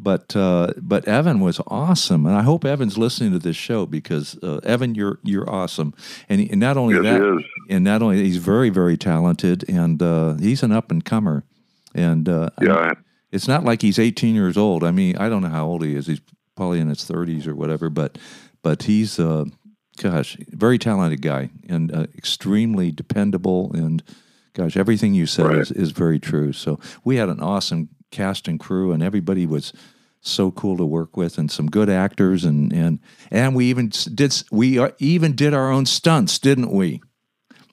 But 0.00 0.36
uh, 0.36 0.74
but 0.80 1.08
Evan 1.08 1.40
was 1.40 1.60
awesome, 1.66 2.24
and 2.24 2.36
I 2.36 2.42
hope 2.42 2.64
Evan's 2.64 2.96
listening 2.96 3.32
to 3.32 3.38
this 3.40 3.56
show 3.56 3.84
because 3.84 4.38
uh, 4.44 4.60
Evan, 4.62 4.94
you're 4.94 5.18
you're 5.24 5.48
awesome, 5.50 5.92
and, 6.28 6.40
he, 6.40 6.48
and 6.50 6.60
not 6.60 6.76
only 6.76 6.94
Yes, 6.94 7.02
that, 7.04 7.44
and 7.68 7.84
not 7.84 8.00
only 8.00 8.22
he's 8.22 8.36
very 8.36 8.70
very 8.70 8.96
talented 8.96 9.64
and 9.68 10.00
uh, 10.00 10.34
he's 10.34 10.62
an 10.62 10.70
up 10.70 10.92
and 10.92 11.04
comer 11.04 11.42
and 11.94 12.28
uh, 12.28 12.50
I 12.58 12.64
Yeah. 12.64 12.92
it's 13.32 13.48
not 13.48 13.64
like 13.64 13.82
he's 13.82 13.98
18 13.98 14.34
years 14.36 14.56
old. 14.56 14.84
I 14.84 14.92
mean 14.92 15.16
i 15.16 15.28
don't 15.28 15.42
know 15.42 15.48
how 15.48 15.66
old 15.66 15.82
he 15.84 15.96
is. 15.96 16.06
He's 16.06 16.20
probably 16.54 16.78
in 16.80 16.88
his 16.88 17.00
30s 17.00 17.46
or 17.48 17.54
whatever 17.56 17.90
but 17.90 18.18
but 18.62 18.84
he's 18.84 19.18
uh, 19.18 19.46
gosh 20.00 20.36
very 20.50 20.78
talented 20.78 21.22
guy 21.22 21.50
and 21.68 21.92
uh, 21.92 22.06
extremely 22.16 22.92
dependable. 22.92 23.72
And 23.74 24.02
gosh 24.54 24.76
everything 24.76 25.12
you 25.14 25.26
said 25.26 25.46
Right. 25.46 25.58
is, 25.58 25.72
is 25.72 25.90
very 25.90 26.20
true. 26.20 26.52
So 26.52 26.78
we 27.04 27.16
had 27.16 27.28
an 27.28 27.40
awesome 27.40 27.88
cast 28.10 28.48
and 28.48 28.58
crew 28.58 28.92
and 28.92 29.02
everybody 29.02 29.46
was 29.46 29.72
so 30.20 30.50
cool 30.50 30.76
to 30.76 30.84
work 30.84 31.16
with 31.16 31.38
and 31.38 31.50
some 31.50 31.68
good 31.68 31.88
actors 31.88 32.44
and 32.44 32.72
and 32.72 32.98
and 33.30 33.54
we 33.54 33.66
even 33.66 33.90
did 34.14 34.34
we 34.50 34.78
uh, 34.78 34.90
even 34.98 35.34
did 35.34 35.54
our 35.54 35.70
own 35.70 35.86
stunts 35.86 36.38
didn't 36.38 36.70
we 36.72 37.00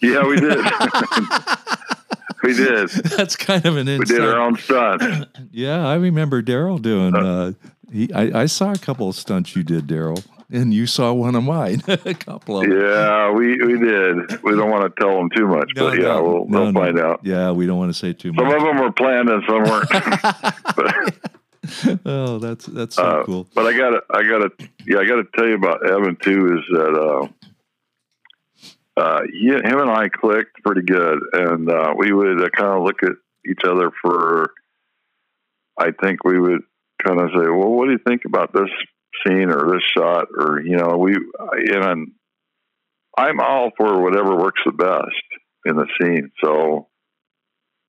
Yeah, 0.01 0.25
we 0.27 0.35
did. 0.39 0.59
we 2.43 2.53
did. 2.53 2.89
That's 3.17 3.35
kind 3.35 3.65
of 3.65 3.77
an 3.77 3.87
We 3.87 3.95
inside. 3.95 4.13
did 4.15 4.21
our 4.23 4.39
own 4.39 4.57
stunt. 4.57 5.01
Yeah, 5.51 5.87
I 5.87 5.95
remember 5.95 6.41
Daryl 6.43 6.81
doing. 6.81 7.15
Uh, 7.15 7.53
he, 7.91 8.11
I, 8.13 8.41
I 8.41 8.45
saw 8.45 8.73
a 8.73 8.77
couple 8.77 9.07
of 9.07 9.15
stunts 9.15 9.55
you 9.55 9.63
did, 9.63 9.87
Daryl, 9.87 10.21
and 10.51 10.73
you 10.73 10.85
saw 10.87 11.13
one 11.13 11.35
of 11.35 11.43
mine. 11.43 11.81
a 11.87 12.13
couple 12.13 12.59
of. 12.61 12.69
them. 12.69 12.79
Yeah, 12.79 13.31
we, 13.31 13.57
we 13.61 13.79
did. 13.79 14.43
We 14.43 14.51
don't 14.55 14.69
want 14.69 14.83
to 14.95 15.01
tell 15.01 15.15
them 15.17 15.29
too 15.35 15.47
much, 15.47 15.71
No, 15.75 15.89
but 15.89 15.97
yeah, 15.97 16.05
no, 16.05 16.23
we'll, 16.23 16.45
no, 16.47 16.63
we'll 16.63 16.73
find 16.73 16.99
out. 16.99 17.21
Yeah, 17.23 17.51
we 17.51 17.65
don't 17.65 17.77
want 17.77 17.91
to 17.93 17.97
say 17.97 18.13
too 18.13 18.31
Some 18.37 18.47
much. 18.47 18.55
of 18.57 18.61
them 18.63 18.77
were 18.79 18.91
planned 18.91 19.29
and 19.29 19.43
some 19.47 19.63
weren't. 19.63 21.15
Oh, 22.05 22.37
that's 22.37 22.67
that's 22.67 22.95
so 22.95 23.03
uh, 23.03 23.23
cool. 23.25 23.47
but 23.55 23.65
I 23.65 23.75
gotta, 23.75 24.01
I 24.13 24.21
gotta, 24.21 24.51
yeah, 24.85 24.99
I 24.99 25.05
gotta 25.05 25.23
tell 25.35 25.47
you 25.47 25.55
about 25.55 25.83
Evan 25.89 26.15
too. 26.15 26.57
Is 26.59 26.63
that 26.69 26.93
uh, 28.97 28.99
uh, 29.01 29.21
he, 29.31 29.47
him 29.47 29.79
and 29.79 29.89
I 29.89 30.09
clicked 30.09 30.61
pretty 30.63 30.83
good, 30.83 31.19
and 31.33 31.67
uh, 31.67 31.95
we 31.97 32.11
would 32.13 32.39
uh, 32.39 32.49
kind 32.49 32.77
of 32.77 32.83
look 32.83 33.01
at 33.01 33.13
each 33.49 33.61
other 33.67 33.89
for. 33.99 34.51
I 35.77 35.89
think 35.89 36.23
we 36.23 36.39
would 36.39 36.61
kind 37.03 37.19
of 37.19 37.31
say, 37.31 37.49
"Well, 37.49 37.71
what 37.71 37.85
do 37.85 37.93
you 37.93 37.97
think 38.05 38.25
about 38.25 38.53
this 38.53 38.69
scene 39.25 39.49
or 39.49 39.71
this 39.71 39.83
shot?" 39.97 40.27
Or 40.37 40.61
you 40.61 40.77
know, 40.77 40.97
we 40.97 41.15
and 41.15 42.11
I'm 43.17 43.39
all 43.39 43.71
for 43.77 44.01
whatever 44.01 44.35
works 44.35 44.61
the 44.65 44.71
best 44.71 45.25
in 45.65 45.75
the 45.75 45.87
scene. 45.99 46.31
So 46.43 46.87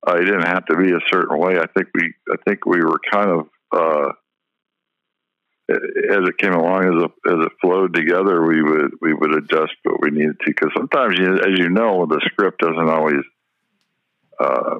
I 0.07 0.19
didn't 0.19 0.47
have 0.47 0.67
to 0.67 0.77
be 0.77 0.93
a 0.93 1.01
certain 1.13 1.39
way. 1.39 1.59
I 1.59 1.67
think 1.67 1.89
we, 1.95 2.15
I 2.31 2.37
think 2.47 2.65
we 2.65 2.81
were 2.81 3.01
kind 3.13 3.31
of 3.31 3.47
uh, 3.73 4.13
as 5.69 6.23
it 6.29 6.39
came 6.39 6.53
along, 6.53 6.85
as 6.85 7.05
it, 7.05 7.33
as 7.33 7.47
it 7.47 7.53
flowed 7.61 7.93
together, 7.93 8.41
we 8.47 8.63
would 8.63 8.93
we 9.01 9.13
would 9.13 9.35
adjust 9.35 9.73
what 9.83 10.01
we 10.01 10.11
needed 10.11 10.39
to. 10.41 10.47
Because 10.47 10.71
sometimes, 10.77 11.19
as 11.19 11.59
you 11.59 11.71
know, 11.71 12.07
the 12.07 12.21
script 12.27 12.61
doesn't 12.61 12.89
always 12.89 13.23
uh, 14.41 14.79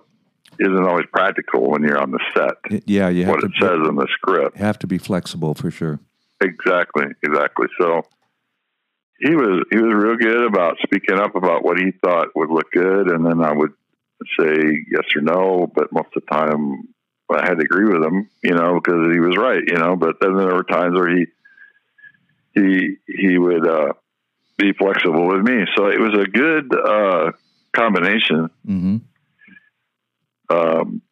isn't 0.61 0.87
always 0.87 1.07
practical 1.13 1.71
when 1.71 1.83
you're 1.83 2.01
on 2.01 2.13
the 2.13 2.21
set. 2.37 2.83
Yeah, 2.87 3.09
you 3.09 3.25
have 3.25 3.35
What 3.35 3.41
to 3.41 3.47
it 3.47 3.53
says 3.61 3.89
in 3.89 3.97
the 3.97 4.07
script. 4.13 4.57
have 4.59 4.79
to 4.79 4.87
be 4.87 4.99
flexible 4.99 5.55
for 5.55 5.71
sure. 5.73 5.99
Exactly, 6.41 7.07
exactly. 7.23 7.67
So 7.81 8.03
he 9.19 9.35
was 9.35 9.65
he 9.71 9.79
was 9.79 9.95
real 9.95 10.17
good 10.17 10.47
about 10.47 10.77
speaking 10.83 11.19
up 11.19 11.35
about 11.35 11.65
what 11.65 11.79
he 11.79 11.93
thought 12.05 12.29
would 12.35 12.51
look 12.51 12.71
good, 12.73 13.11
and 13.11 13.25
then 13.25 13.43
I 13.43 13.53
would 13.53 13.73
say 14.39 14.85
yes 14.91 15.05
or 15.17 15.23
no. 15.23 15.71
But 15.75 15.93
most 15.93 16.09
of 16.15 16.23
the 16.23 16.31
time, 16.31 16.89
I 17.31 17.41
had 17.47 17.59
to 17.59 17.65
agree 17.65 17.89
with 17.93 18.05
him, 18.05 18.29
you 18.43 18.55
know, 18.55 18.79
because 18.79 19.13
he 19.13 19.21
was 19.21 19.37
right, 19.37 19.63
you 19.67 19.79
know. 19.79 19.97
But 19.97 20.17
then 20.21 20.37
there 20.37 20.55
were 20.55 20.65
times 20.65 20.95
where 20.95 21.17
he 21.17 21.27
he 22.55 22.97
he 23.07 23.39
would 23.39 23.67
uh, 23.67 23.93
be 24.59 24.73
flexible 24.73 25.27
with 25.29 25.43
me, 25.43 25.65
so 25.77 25.87
it 25.87 26.01
was 26.01 26.19
a 26.19 26.27
good 26.29 26.75
uh, 26.75 27.33
combination. 27.75 28.51
hmm 28.65 28.97
Um, 30.49 31.03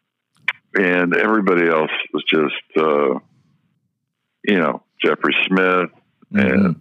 and 0.76 1.14
everybody 1.14 1.68
else 1.68 1.90
was 2.12 2.24
just, 2.28 2.76
uh, 2.76 3.18
you 4.44 4.58
know, 4.58 4.82
Jeffrey 5.04 5.34
Smith 5.46 5.90
hmm 6.30 6.38
and 6.38 6.76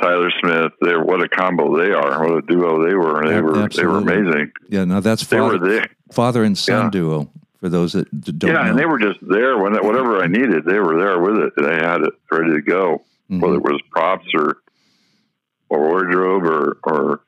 Tyler 0.00 0.30
Smith. 0.40 0.72
They're 0.80 1.02
what 1.02 1.22
a 1.22 1.28
combo 1.28 1.76
they 1.78 1.92
are. 1.92 2.24
What 2.26 2.38
a 2.38 2.42
duo 2.42 2.84
they 2.86 2.94
were. 2.94 3.24
They 3.28 3.40
were 3.40 3.68
they 3.68 3.86
were 3.86 3.98
amazing. 3.98 4.50
Yeah, 4.68 4.84
now 4.84 5.00
that's 5.00 5.24
They 5.26 5.40
were 5.40 5.58
father, 5.58 5.86
father 6.12 6.42
and 6.44 6.58
son 6.58 6.84
Yeah. 6.86 6.90
duo. 6.90 7.30
For 7.60 7.68
those 7.68 7.92
that 7.92 8.10
don't 8.38 8.50
Yeah, 8.50 8.62
know, 8.64 8.70
and 8.70 8.78
they 8.78 8.86
were 8.86 8.98
just 8.98 9.20
there 9.22 9.56
when 9.56 9.74
whatever 9.74 10.20
I 10.20 10.26
needed, 10.26 10.64
they 10.64 10.80
were 10.80 10.98
there 10.98 11.20
with 11.20 11.36
it. 11.36 11.52
They 11.56 11.74
had 11.76 12.00
it 12.02 12.12
ready 12.32 12.54
to 12.54 12.60
go, 12.60 13.02
Mhm. 13.30 13.40
whether 13.40 13.54
it 13.58 13.62
was 13.62 13.80
props 13.92 14.26
or 14.34 14.56
or 15.68 15.88
wardrobe 15.88 16.42
or 16.44 16.78
or 16.82 17.20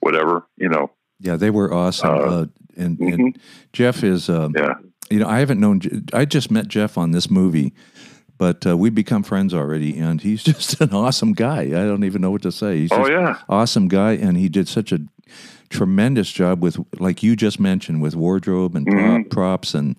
whatever. 0.00 0.44
You 0.58 0.68
know. 0.68 0.90
yeah, 1.20 1.36
they 1.36 1.48
were 1.50 1.72
awesome. 1.72 2.10
Uh, 2.10 2.20
Uh, 2.20 2.46
and, 2.76 2.98
and 3.00 3.18
mhm. 3.34 3.36
Jeff 3.72 4.04
is. 4.04 4.28
Um, 4.28 4.52
Yeah. 4.54 4.74
you 5.10 5.18
know, 5.20 5.28
I 5.28 5.38
haven't 5.38 5.60
known. 5.60 5.80
I 6.12 6.26
just 6.26 6.50
met 6.50 6.68
Jeff 6.68 6.98
on 6.98 7.12
this 7.12 7.30
movie, 7.30 7.72
but 8.42 8.66
uh, 8.66 8.76
we've 8.76 8.94
become 8.94 9.22
friends 9.22 9.54
already, 9.54 9.96
and 10.00 10.20
he's 10.20 10.42
just 10.52 10.80
an 10.80 10.92
awesome 10.92 11.32
guy. 11.32 11.60
I 11.62 11.84
don't 11.86 12.02
even 12.02 12.20
know 12.22 12.32
what 12.32 12.42
to 12.42 12.50
say. 12.50 12.78
He's 12.78 12.90
Oh 12.92 13.06
yeah. 13.08 13.38
awesome 13.48 13.86
guy, 13.86 14.12
and 14.14 14.36
he 14.36 14.48
did 14.48 14.66
such 14.66 14.90
a 14.90 14.98
tremendous 15.70 16.32
job 16.32 16.60
with, 16.60 16.76
like 16.98 17.22
you 17.22 17.36
just 17.36 17.60
mentioned, 17.60 18.02
with 18.02 18.16
wardrobe 18.16 18.74
and 18.74 18.84
Mhm. 18.88 19.30
props 19.30 19.74
and 19.74 19.94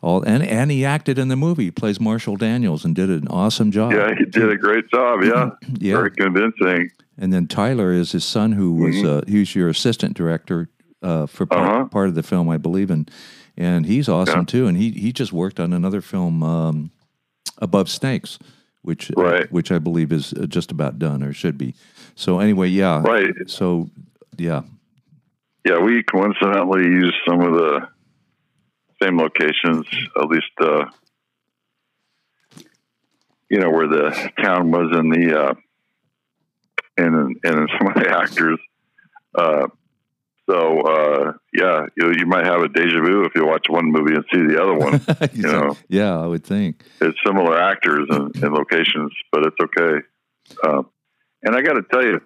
all. 0.00 0.22
And 0.22 0.44
and 0.44 0.70
he 0.70 0.84
acted 0.84 1.18
in 1.18 1.26
the 1.26 1.34
movie. 1.36 1.64
He 1.64 1.70
plays 1.72 1.98
Marshall 2.00 2.36
Daniels 2.36 2.84
and 2.84 2.94
did 2.94 3.10
an 3.10 3.26
awesome 3.28 3.72
job. 3.72 3.92
Yeah, 3.94 4.14
he 4.16 4.24
did 4.26 4.48
a 4.48 4.56
great 4.56 4.88
job. 4.90 5.24
Yeah, 5.24 5.50
Yeah. 5.80 5.96
very 5.96 6.12
convincing. 6.12 6.90
And 7.18 7.32
then 7.32 7.48
Tyler 7.48 7.90
is 7.92 8.12
his 8.12 8.24
son, 8.24 8.52
who 8.52 8.74
was 8.74 8.94
Mhm. 8.94 9.04
uh, 9.06 9.20
he 9.26 9.40
was 9.40 9.56
your 9.56 9.68
assistant 9.68 10.16
director 10.16 10.68
uh, 11.02 11.26
for 11.26 11.46
part, 11.46 11.68
Uh-huh. 11.68 11.84
part 11.86 12.08
of 12.08 12.14
the 12.14 12.22
film, 12.22 12.48
I 12.48 12.58
believe, 12.58 12.90
and 12.92 13.10
and 13.56 13.86
he's 13.86 14.08
awesome 14.08 14.40
Yeah. 14.46 14.52
too. 14.54 14.66
And 14.68 14.76
he 14.76 14.90
he 14.92 15.12
just 15.12 15.32
worked 15.32 15.58
on 15.58 15.72
another 15.72 16.00
film, 16.00 16.42
um, 16.44 16.90
Above 17.58 17.88
Snakes, 17.88 18.38
which 18.82 19.10
Right. 19.16 19.50
which 19.52 19.70
I 19.72 19.78
believe 19.78 20.12
is 20.12 20.32
uh, 20.32 20.46
just 20.46 20.70
about 20.70 20.98
done 20.98 21.22
or 21.22 21.32
should 21.32 21.58
be. 21.58 21.74
So 22.14 22.38
anyway, 22.40 22.68
yeah. 22.68 23.02
Right. 23.02 23.34
So 23.46 23.90
yeah, 24.36 24.62
Yeah, 25.64 25.78
we 25.80 26.02
coincidentally 26.02 26.84
used 26.84 27.16
some 27.28 27.40
of 27.40 27.52
the 27.54 27.88
same 29.02 29.18
locations, 29.18 29.86
at 30.20 30.26
least, 30.28 30.50
uh, 30.60 30.84
you 33.50 33.58
know, 33.60 33.70
where 33.70 33.86
the 33.88 34.30
town 34.42 34.70
was 34.70 34.96
in 34.96 35.08
the, 35.10 35.40
uh, 35.40 35.54
and, 36.96 37.36
and 37.44 37.70
some 37.78 37.88
of 37.88 37.94
the 37.94 38.08
actors. 38.10 38.58
Uh, 39.34 39.68
so, 40.48 40.80
uh, 40.80 41.32
yeah, 41.52 41.86
you, 41.96 42.12
you 42.18 42.26
might 42.26 42.46
have 42.46 42.62
a 42.62 42.68
deja 42.68 43.00
vu 43.02 43.24
if 43.24 43.32
you 43.34 43.44
watch 43.46 43.66
one 43.68 43.92
movie 43.92 44.14
and 44.14 44.24
see 44.32 44.40
the 44.40 44.62
other 44.62 44.74
one. 44.74 45.00
you 45.34 45.42
know, 45.42 45.76
yeah, 45.88 46.18
I 46.18 46.26
would 46.26 46.44
think. 46.44 46.84
it's 47.00 47.18
similar 47.26 47.60
actors 47.60 48.06
and, 48.08 48.34
and 48.36 48.54
locations, 48.54 49.12
but 49.30 49.46
it's 49.46 49.56
okay. 49.62 50.06
Uh, 50.64 50.82
and 51.42 51.54
I 51.54 51.60
got 51.60 51.74
to 51.74 51.82
tell 51.82 52.02
you, 52.02 52.20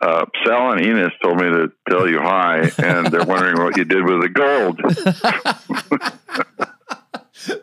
uh, 0.00 0.24
Sal 0.44 0.72
and 0.72 0.84
Enos 0.84 1.12
told 1.22 1.36
me 1.36 1.50
to 1.50 1.72
tell 1.88 2.08
you 2.08 2.18
hi, 2.20 2.70
and 2.78 3.06
they're 3.08 3.24
wondering 3.24 3.62
what 3.62 3.76
you 3.76 3.84
did 3.84 4.04
with 4.04 4.22
the 4.22 4.28
gold. 4.28 4.80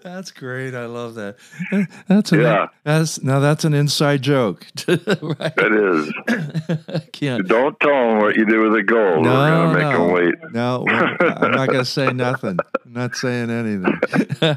That's 0.03 0.31
great. 0.31 0.73
I 0.75 0.85
love 0.85 1.15
that. 1.15 1.37
That's 2.07 2.31
an, 2.31 2.41
Yeah. 2.41 2.67
That's 2.83 3.21
now 3.23 3.39
that's 3.39 3.63
an 3.65 3.73
inside 3.73 4.21
joke. 4.21 4.65
right? 4.87 5.53
It 5.57 5.73
is. 5.73 7.03
Can't. 7.13 7.47
Don't 7.47 7.79
tell 7.79 7.91
them 8.09 8.19
what 8.19 8.35
you 8.35 8.45
did 8.45 8.59
with 8.59 8.73
the 8.73 8.83
gold. 8.83 9.23
No, 9.23 9.31
We're 9.33 9.49
gonna 9.49 9.73
make 9.73 9.83
no. 9.83 9.91
them 10.05 10.11
wait. 10.11 10.35
No, 10.53 10.85
I'm 10.87 11.51
not 11.51 11.67
going 11.67 11.79
to 11.79 11.85
say 11.85 12.11
nothing. 12.11 12.57
I'm 12.85 12.93
not 12.93 13.15
saying 13.15 13.49
anything. 13.49 13.99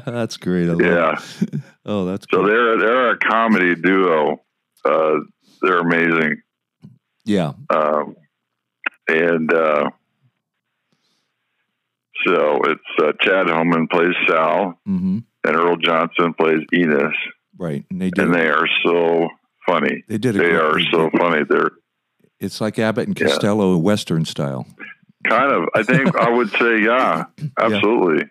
that's 0.05 0.37
great. 0.37 0.69
I 0.69 0.73
love 0.73 0.81
Yeah. 0.81 1.19
it. 1.41 1.61
Oh, 1.85 2.05
that's 2.05 2.25
So 2.31 2.37
cool. 2.37 2.47
they're 2.47 2.77
they're 2.79 3.11
a 3.11 3.17
comedy 3.17 3.75
duo. 3.75 4.41
Uh, 4.83 5.15
they're 5.61 5.79
amazing. 5.79 6.41
Yeah. 7.25 7.53
Um, 7.69 8.15
and 9.07 9.53
uh, 9.53 9.89
so 12.25 12.59
it's 12.65 12.81
uh, 13.01 13.11
Chad 13.21 13.49
Homan 13.49 13.87
plays 13.87 14.15
Sal, 14.27 14.79
hmm 14.85 15.19
and 15.47 15.55
Earl 15.55 15.77
Johnson 15.77 16.33
plays 16.33 16.61
Enos, 16.73 17.13
Right. 17.57 17.85
And 17.91 18.01
they 18.01 18.09
did. 18.09 18.25
and 18.25 18.33
they 18.33 18.47
are 18.47 18.67
so 18.83 19.29
funny. 19.67 20.03
they 20.07 20.17
did. 20.17 20.33
They 20.35 20.53
are 20.55 20.79
so 20.91 21.09
funny. 21.17 21.43
They're 21.47 21.71
It's 22.39 22.59
like 22.59 22.79
Abbott 22.79 23.07
and 23.07 23.19
Yeah. 23.19 23.27
Costello 23.27 23.77
Western 23.77 24.25
style. 24.25 24.65
kind 25.27 25.51
of. 25.51 25.69
I 25.75 25.83
think 25.83 26.15
I 26.17 26.29
would 26.29 26.49
say, 26.51 26.81
yeah, 26.83 27.25
absolutely. 27.59 28.25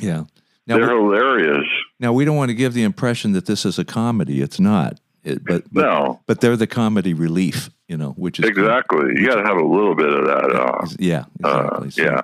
Yeah. 0.00 0.24
Now, 0.66 0.78
They're 0.78 0.96
hilarious. 0.96 1.66
now 2.00 2.12
we 2.12 2.24
don't 2.24 2.36
want 2.36 2.48
to 2.48 2.54
give 2.54 2.72
the 2.74 2.82
impression 2.82 3.32
that 3.32 3.46
this 3.46 3.64
is 3.66 3.78
a 3.78 3.84
comedy. 3.84 4.40
It's 4.40 4.58
not. 4.58 4.98
It, 5.24 5.44
but 5.44 5.64
but, 5.72 5.82
No, 5.82 6.20
but 6.26 6.40
they're 6.40 6.56
the 6.56 6.66
comedy 6.66 7.12
relief. 7.14 7.68
You 7.86 7.96
know, 7.98 8.10
which 8.16 8.40
is 8.40 8.48
exactly. 8.48 9.12
You 9.14 9.26
got 9.28 9.36
to 9.36 9.44
have 9.44 9.58
a 9.58 9.64
little 9.64 9.94
bit 9.94 10.08
of 10.08 10.24
that. 10.26 10.50
Uh, 10.56 10.86
Yeah. 10.98 11.24
uh, 11.44 11.88
So- 11.90 12.02
yeah, 12.02 12.22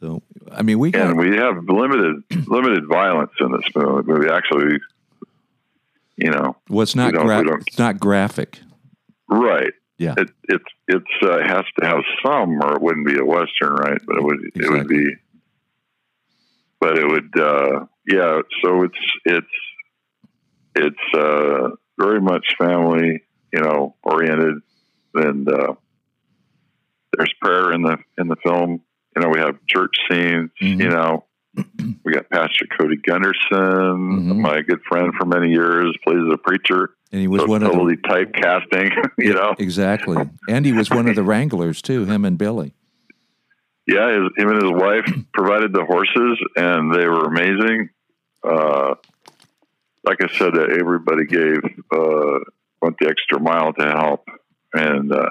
So 0.00 0.22
I 0.52 0.62
mean, 0.62 0.78
we 0.78 0.92
and 0.94 1.18
we 1.18 1.36
have 1.36 1.56
limited 1.68 2.22
limited 2.48 2.86
violence 2.86 3.32
in 3.40 3.52
this 3.52 3.64
movie. 3.74 4.28
Actually, 4.30 4.78
you 6.16 6.30
know, 6.30 6.56
well, 6.68 6.82
it's 6.82 6.94
not 6.94 7.12
gra- 7.14 7.60
it's 7.66 7.78
not 7.78 7.98
graphic. 7.98 8.60
right? 9.28 9.72
Yeah. 9.98 10.14
It 10.16 10.30
it's 10.44 10.64
it's 10.86 11.22
uh, 11.22 11.38
has 11.40 11.64
to 11.80 11.86
have 11.86 12.04
some, 12.24 12.62
or 12.62 12.76
it 12.76 12.82
wouldn't 12.82 13.06
be 13.06 13.18
a 13.18 13.24
western, 13.24 13.72
right? 13.72 14.00
But 14.06 14.16
it 14.18 14.22
would 14.22 14.40
it 14.54 14.70
would 14.70 14.88
be. 14.88 15.06
But 16.80 16.96
it 16.96 17.06
would, 17.08 17.36
uh, 17.36 17.86
yeah. 18.06 18.40
So 18.62 18.84
it's 18.84 18.98
it's 19.24 19.46
it's 20.76 21.14
uh, 21.14 21.70
very 21.98 22.20
much 22.20 22.54
family, 22.56 23.24
you 23.52 23.60
know, 23.60 23.96
oriented, 24.04 24.62
and 25.14 25.48
uh, 25.52 25.74
there's 27.16 27.34
prayer 27.42 27.72
in 27.72 27.82
the 27.82 27.98
in 28.16 28.28
the 28.28 28.36
film. 28.36 28.82
You 29.18 29.24
know, 29.24 29.30
we 29.30 29.40
have 29.40 29.56
church 29.66 29.90
scenes. 30.08 30.50
Mhm. 30.62 30.78
You 30.80 30.88
know, 30.90 31.24
we 32.04 32.12
got 32.12 32.30
Pastor 32.30 32.66
Cody 32.78 32.96
Gunderson, 32.96 33.50
Mhm. 33.50 34.40
my 34.40 34.60
good 34.62 34.80
friend 34.88 35.12
for 35.18 35.26
many 35.26 35.50
years, 35.50 35.92
plays 36.06 36.18
as 36.24 36.32
a 36.32 36.38
preacher. 36.38 36.90
And 37.10 37.20
he 37.20 37.26
was 37.26 37.40
so 37.42 37.48
one 37.48 37.64
of 37.64 37.72
the 37.72 37.96
typecasting. 38.06 38.92
You 39.18 39.34
know, 39.34 39.56
exactly. 39.58 40.18
And 40.48 40.64
he 40.64 40.72
was 40.72 40.88
one 40.88 41.08
of 41.08 41.16
the 41.16 41.22
wranglers 41.32 41.82
too. 41.82 42.04
Him 42.04 42.24
and 42.24 42.38
Billy. 42.38 42.74
yeah, 43.88 44.08
his, 44.12 44.30
him 44.36 44.50
and 44.50 44.62
his 44.62 44.70
wife 44.70 45.10
provided 45.34 45.72
the 45.72 45.84
horses, 45.84 46.38
and 46.54 46.94
they 46.94 47.08
were 47.08 47.24
amazing. 47.24 47.88
Uh, 48.44 48.94
like 50.04 50.18
I 50.22 50.28
said, 50.38 50.56
uh, 50.56 50.62
everybody 50.62 51.24
gave 51.26 51.58
uh, 51.92 52.38
went 52.80 52.96
the 53.00 53.08
extra 53.08 53.40
mile 53.40 53.72
to 53.72 53.84
help, 53.84 54.28
and 54.74 55.12
uh, 55.12 55.30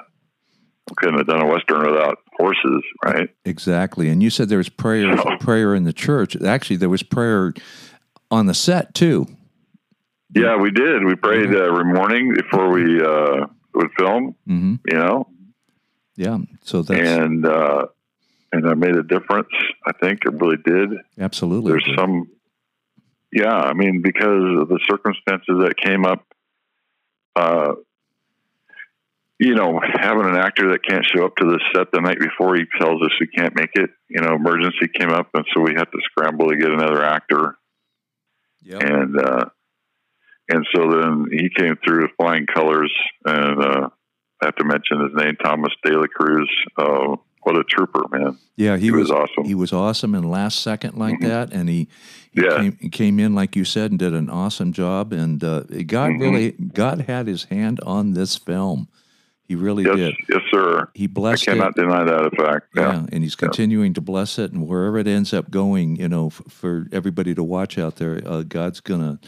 couldn't 0.96 1.16
have 1.18 1.26
done 1.26 1.40
a 1.40 1.46
western 1.46 1.86
without 1.90 2.18
horses, 2.38 2.82
right? 3.04 3.28
Exactly. 3.44 4.08
And 4.08 4.22
you 4.22 4.30
said 4.30 4.48
there 4.48 4.58
was 4.58 4.68
prayer 4.68 5.16
So- 5.16 5.36
prayer 5.38 5.74
in 5.74 5.84
the 5.84 5.92
church. 5.92 6.36
Actually, 6.40 6.76
there 6.76 6.88
was 6.88 7.02
prayer 7.02 7.52
on 8.30 8.46
the 8.46 8.54
set 8.54 8.94
too. 8.94 9.26
Yeah, 10.34 10.56
we 10.56 10.70
did. 10.70 11.04
We 11.04 11.14
prayed 11.16 11.54
uh, 11.54 11.58
every 11.64 11.84
morning 11.92 12.34
before 12.34 12.70
we 12.70 13.00
uh, 13.02 13.46
would 13.74 13.90
film. 13.98 14.34
hmm 14.46 14.74
You 14.90 14.96
know, 14.98 15.28
Yeah. 16.16 16.38
So 16.62 16.82
that's 16.82 17.00
and 17.08 17.46
uh, 17.46 17.86
and 18.52 18.64
that 18.64 18.76
made 18.76 18.94
a 18.96 19.02
difference. 19.02 19.48
I 19.86 19.92
think 20.00 20.20
it 20.26 20.32
really 20.40 20.58
did. 20.64 20.90
absolutely. 21.18 21.72
there's 21.72 21.90
some 21.96 22.28
yeah 23.30 23.54
i 23.54 23.74
mean 23.74 24.00
because 24.00 24.42
of 24.62 24.68
the 24.68 24.80
circumstances 24.90 25.56
that 25.62 25.74
came 25.76 26.06
up 26.06 26.24
uh 27.36 27.72
you 29.38 29.54
know 29.54 29.80
having 30.00 30.26
an 30.26 30.36
actor 30.36 30.70
that 30.72 30.84
can't 30.88 31.04
show 31.06 31.24
up 31.24 31.36
to 31.36 31.44
the 31.44 31.60
set 31.74 31.88
the 31.92 32.00
night 32.00 32.18
before 32.18 32.56
he 32.56 32.62
tells 32.78 33.00
us 33.02 33.10
he 33.18 33.26
can't 33.26 33.54
make 33.54 33.70
it 33.74 33.90
you 34.08 34.20
know 34.20 34.34
emergency 34.34 34.88
came 34.92 35.10
up 35.10 35.28
and 35.34 35.44
so 35.54 35.60
we 35.60 35.72
had 35.76 35.84
to 35.92 35.98
scramble 36.04 36.48
to 36.48 36.56
get 36.56 36.70
another 36.70 37.04
actor 37.04 37.56
Yep. 38.62 38.82
and 38.82 39.20
uh 39.20 39.44
and 40.50 40.66
so 40.74 40.90
then 40.90 41.26
he 41.30 41.48
came 41.56 41.76
through 41.84 42.02
with 42.02 42.10
flying 42.20 42.46
colors 42.46 42.92
and 43.24 43.62
uh 43.62 43.88
I 44.40 44.46
have 44.46 44.56
to 44.56 44.64
mention 44.64 45.00
his 45.00 45.14
name 45.14 45.36
thomas 45.42 45.72
de 45.84 45.96
la 45.98 46.06
cruz 46.06 46.50
uh 46.76 47.16
what 47.44 47.56
a 47.56 47.62
trooper 47.64 48.02
man 48.10 48.36
Yeah, 48.56 48.76
he, 48.76 48.86
he, 48.86 48.90
was, 48.90 49.08
was, 49.08 49.10
awesome 49.12 49.44
he 49.44 49.54
was 49.54 49.72
awesome 49.72 50.14
in 50.16 50.24
last 50.24 50.60
second 50.60 50.96
like 50.98 51.20
Mhm. 51.20 51.28
that, 51.28 51.52
and 51.52 51.68
he 51.68 51.88
he, 52.32 52.42
Yeah. 52.42 52.58
came, 52.58 52.78
he 52.80 52.88
came 52.90 53.18
in 53.20 53.34
like 53.34 53.54
you 53.56 53.64
said 53.64 53.90
and 53.92 53.98
did 53.98 54.12
an 54.12 54.28
awesome 54.28 54.72
job. 54.72 55.12
And 55.12 55.42
uh, 55.42 55.60
God 55.86 56.10
Mhm. 56.10 56.20
really 56.20 56.50
God 56.50 57.02
had 57.02 57.26
His 57.26 57.44
hand 57.44 57.80
on 57.86 58.12
this 58.12 58.36
film. 58.36 58.88
He 59.48 59.54
really 59.56 59.84
yes 59.84 59.96
did. 59.96 60.14
yes 60.28 60.42
sir 60.52 60.88
He 60.94 61.06
blessed. 61.06 61.48
It. 61.48 61.50
I 61.50 61.54
cannot 61.54 61.70
it. 61.78 61.80
deny 61.80 62.04
that 62.04 62.36
fact 62.36 62.66
Yeah, 62.76 62.92
yeah. 62.92 63.06
and 63.10 63.22
he's 63.24 63.34
continuing 63.34 63.94
to 63.94 64.00
bless 64.02 64.38
it, 64.38 64.52
and 64.52 64.68
wherever 64.68 64.98
it 64.98 65.06
ends 65.06 65.32
up 65.32 65.50
going, 65.50 65.96
you 65.96 66.08
know, 66.08 66.26
f- 66.26 66.42
for 66.48 66.86
everybody 66.92 67.34
to 67.34 67.42
watch 67.42 67.78
out 67.78 67.96
there, 67.96 68.20
uh, 68.26 68.42
God's 68.42 68.80
gonna, 68.80 69.18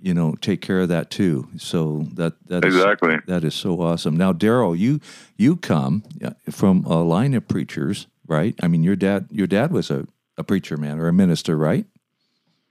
you 0.00 0.14
know, 0.14 0.34
take 0.40 0.60
care 0.62 0.80
of 0.80 0.88
that 0.88 1.10
too. 1.10 1.48
So 1.58 2.08
that 2.14 2.34
that 2.48 2.64
is- 2.64 2.74
Exactly. 2.74 3.16
that 3.28 3.44
is 3.44 3.54
so 3.54 3.80
awesome. 3.80 4.16
Now, 4.16 4.32
Daryl, 4.32 4.76
you 4.76 4.98
you 5.36 5.54
come 5.56 6.02
from 6.50 6.84
a 6.84 7.00
line 7.02 7.34
of 7.34 7.46
preachers, 7.46 8.08
right? 8.26 8.56
I 8.62 8.66
mean, 8.68 8.82
your 8.82 8.96
dad 8.96 9.28
your 9.30 9.46
dad 9.46 9.70
was 9.70 9.90
a, 9.92 10.06
a 10.36 10.42
preacher 10.42 10.76
man 10.76 10.98
or 10.98 11.06
a 11.06 11.12
minister, 11.12 11.56
right? 11.56 11.86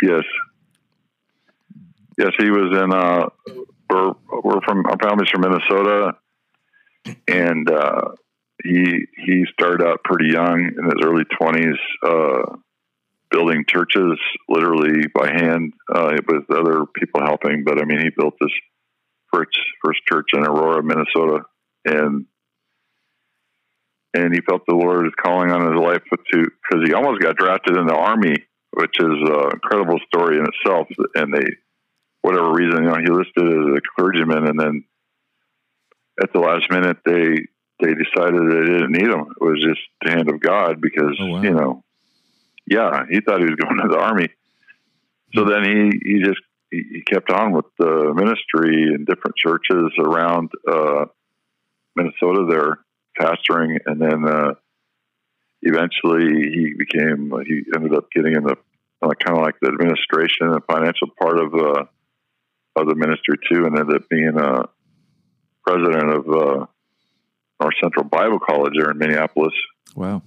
Yes. 0.01 0.23
Yes, 2.17 2.32
he 2.38 2.49
was 2.49 2.77
in. 2.84 2.93
Uh, 2.93 3.30
we're 3.89 4.13
we're 4.43 4.62
from 4.62 4.86
our 4.86 4.97
family's 5.01 5.30
from 5.30 5.41
Minnesota, 5.41 6.15
and 7.28 7.70
uh, 7.70 8.10
he 8.64 9.06
he 9.26 9.46
started 9.54 9.86
out 9.86 10.04
pretty 10.04 10.34
young 10.34 10.60
in 10.60 10.84
his 10.86 11.04
early 11.04 11.24
twenties, 11.40 11.78
uh, 12.06 12.58
building 13.30 13.66
churches 13.68 14.20
literally 14.50 15.08
by 15.14 15.32
hand 15.32 15.74
uh, 15.94 16.12
with 16.28 16.50
other 16.52 16.86
people 16.96 17.22
helping. 17.22 17.64
But 17.64 17.82
I 17.82 17.86
mean, 17.86 18.00
he 18.00 18.10
built 18.16 18.36
this 18.40 18.52
first 19.34 19.58
first 19.84 20.00
church 20.10 20.30
in 20.34 20.46
Aurora, 20.46 20.84
Minnesota, 20.84 21.44
and 21.86 22.26
and 24.14 24.34
he 24.34 24.42
felt 24.42 24.64
the 24.68 24.76
Lord 24.76 25.06
is 25.06 25.14
calling 25.22 25.52
on 25.52 25.72
his 25.72 25.82
life 25.82 26.04
to 26.12 26.44
because 26.44 26.88
he 26.88 26.94
almost 26.94 27.22
got 27.22 27.38
drafted 27.38 27.78
in 27.78 27.88
the 27.88 27.96
army, 27.96 28.36
which 28.72 28.96
is 29.00 29.08
an 29.08 29.50
incredible 29.54 30.00
story 30.08 30.38
in 30.38 30.46
itself. 30.46 30.88
And 31.16 31.34
they, 31.34 31.46
whatever 32.22 32.52
reason, 32.52 32.84
you 32.84 32.90
know, 32.90 33.00
he 33.00 33.10
listed 33.10 33.48
as 33.48 33.78
a 33.78 33.82
clergyman, 33.96 34.48
and 34.48 34.60
then 34.60 34.84
at 36.22 36.32
the 36.34 36.40
last 36.40 36.70
minute 36.70 36.98
they 37.06 37.46
they 37.80 37.94
decided 37.96 38.42
they 38.52 38.66
didn't 38.74 38.92
need 38.92 39.08
him. 39.08 39.34
It 39.40 39.44
was 39.44 39.60
just 39.64 39.82
the 40.04 40.12
hand 40.12 40.30
of 40.30 40.40
God 40.40 40.80
because 40.82 41.18
Oh, 41.20 41.28
wow. 41.28 41.42
you 41.42 41.52
know, 41.52 41.84
yeah, 42.68 43.06
he 43.10 43.22
thought 43.22 43.40
he 43.40 43.46
was 43.46 43.56
going 43.56 43.78
to 43.82 43.88
the 43.88 44.00
army. 44.00 44.30
So 45.34 45.46
then 45.46 45.64
he 45.64 46.00
he 46.04 46.20
just 46.24 46.42
he, 46.70 46.84
he 46.94 47.02
kept 47.02 47.32
on 47.32 47.54
with 47.54 47.66
the 47.80 48.14
ministry 48.16 48.94
in 48.94 49.06
different 49.06 49.36
churches 49.36 49.92
around 50.00 50.52
uh, 50.72 51.06
Minnesota 51.96 52.46
there 52.50 52.80
pastoring, 53.20 53.78
and 53.86 54.00
then 54.02 54.26
uh, 54.28 54.54
eventually 55.62 56.50
he 56.52 56.74
became 56.78 57.32
he 57.46 57.64
ended 57.76 57.94
up 57.96 58.12
getting 58.12 58.36
in 58.36 58.44
the 58.44 58.56
uh, 59.02 59.10
kind 59.24 59.38
of 59.38 59.44
like 59.44 59.56
the 59.62 59.68
administration 59.70 60.48
and 60.54 60.62
financial 60.70 61.08
part 61.20 61.40
of 61.40 61.54
uh, 61.56 61.84
of 62.76 62.88
the 62.88 62.96
ministry 62.96 63.38
too, 63.52 63.66
and 63.66 63.78
ended 63.78 63.96
up 63.96 64.10
being 64.10 64.38
a 64.38 64.64
president 65.65 66.10
of 66.10 66.28
uh, 66.28 66.65
North 67.62 67.76
Central 67.82 68.06
Bible 68.06 68.39
College 68.39 68.74
there 68.76 68.91
in 68.91 68.97
Minneapolis. 68.97 69.54
Wow. 69.95 70.24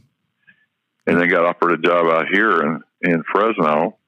And 1.07 1.20
then 1.20 1.29
got 1.29 1.44
offered 1.44 1.73
a 1.73 1.79
job 1.79 2.07
out 2.07 2.27
here 2.33 2.62
in, 2.62 2.81
in 3.03 3.23
Fresno 3.31 3.99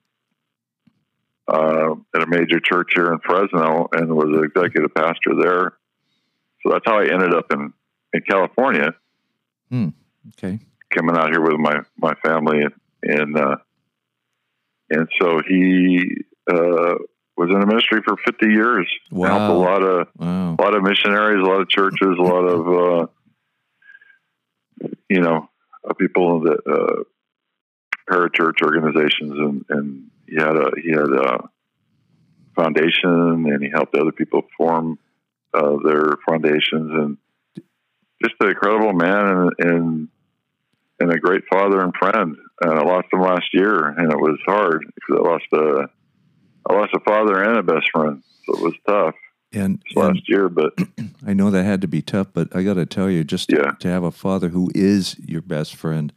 uh, 1.49 1.93
at 2.15 2.23
a 2.23 2.27
major 2.27 2.61
church 2.61 2.93
here 2.95 3.13
in 3.13 3.19
Fresno 3.21 3.89
and 3.93 4.15
was 4.15 4.37
an 4.37 4.45
executive 4.45 4.95
pastor 4.95 5.35
there. 5.41 5.73
So 6.63 6.73
that's 6.73 6.85
how 6.87 6.99
I 6.99 7.13
ended 7.13 7.35
up 7.35 7.53
in, 7.53 7.73
in 8.13 8.21
California. 8.23 8.95
Hmm. 9.71 9.89
Okay. 10.39 10.59
Coming 10.91 11.17
out 11.17 11.31
here 11.31 11.43
with 11.43 11.59
my, 11.59 11.81
my 11.99 12.15
family 12.25 12.63
and, 12.63 12.73
and, 13.03 13.37
uh, 13.39 13.57
and 14.89 15.09
so 15.21 15.41
he, 15.47 16.23
uh, 16.51 16.95
was 17.37 17.51
in 17.51 17.61
the 17.61 17.67
ministry 17.67 18.01
for 18.05 18.17
50 18.25 18.47
years. 18.47 18.89
Wow. 19.11 19.27
Helped 19.29 19.55
a 19.55 19.59
lot 19.59 19.83
of, 19.83 20.09
Wow. 20.17 20.57
a 20.59 20.63
lot 20.63 20.75
of 20.75 20.83
missionaries, 20.83 21.39
a 21.41 21.49
lot 21.49 21.61
of 21.61 21.69
churches, 21.69 22.17
a 22.19 22.23
lot 22.23 22.45
of, 22.45 22.69
uh, 24.83 24.89
you 25.09 25.21
know, 25.21 25.49
uh, 25.89 25.93
people 25.95 26.41
that, 26.41 26.59
uh, 26.67 27.03
parachurch 28.11 28.63
organizations 28.63 29.33
and, 29.33 29.65
and 29.69 30.11
he 30.29 30.37
had 30.37 30.57
a, 30.57 30.71
he 30.83 30.91
had 30.91 31.11
a 31.11 31.49
foundation 32.55 33.47
and 33.51 33.63
he 33.63 33.69
helped 33.73 33.95
other 33.97 34.13
people 34.13 34.43
form, 34.57 34.99
uh, 35.53 35.77
their 35.85 36.13
foundations 36.29 36.91
and 36.93 37.19
just 38.23 38.35
an 38.41 38.49
incredible 38.49 38.93
man 38.93 39.27
and, 39.27 39.53
and, 39.59 40.09
and 41.01 41.13
a 41.13 41.19
great 41.19 41.43
father 41.53 41.81
and 41.83 41.93
friend. 41.97 42.37
And 42.63 42.73
I 42.79 42.83
lost 42.83 43.09
him 43.13 43.21
last 43.21 43.47
year 43.53 43.89
and 43.89 44.11
it 44.11 44.19
was 44.19 44.39
hard 44.47 44.85
because 44.95 45.21
I 45.21 45.29
lost 45.29 45.45
a, 45.53 45.91
I 46.69 46.75
lost 46.75 46.93
a 46.95 47.01
father 47.01 47.43
and 47.43 47.59
a 47.59 47.63
best 47.63 47.87
friend. 47.95 48.23
So 48.45 48.55
it 48.59 48.63
was 48.63 48.75
tough 48.89 49.15
And, 49.53 49.83
and 49.95 49.97
last 49.97 50.29
year, 50.29 50.49
but 50.49 50.73
I 51.27 51.33
know 51.33 51.51
that 51.51 51.65
had 51.65 51.81
to 51.83 51.89
be 51.89 52.03
tough, 52.03 52.29
but 52.33 52.55
I 52.55 52.63
got 52.63 52.75
to 52.75 52.87
tell 52.87 53.11
you, 53.11 53.25
just 53.25 53.51
Yeah. 53.53 53.73
to 53.81 53.89
have 53.89 54.03
a 54.05 54.11
father 54.13 54.49
who 54.51 54.71
is 54.75 55.19
your 55.19 55.43
best 55.43 55.75
friend. 55.75 56.13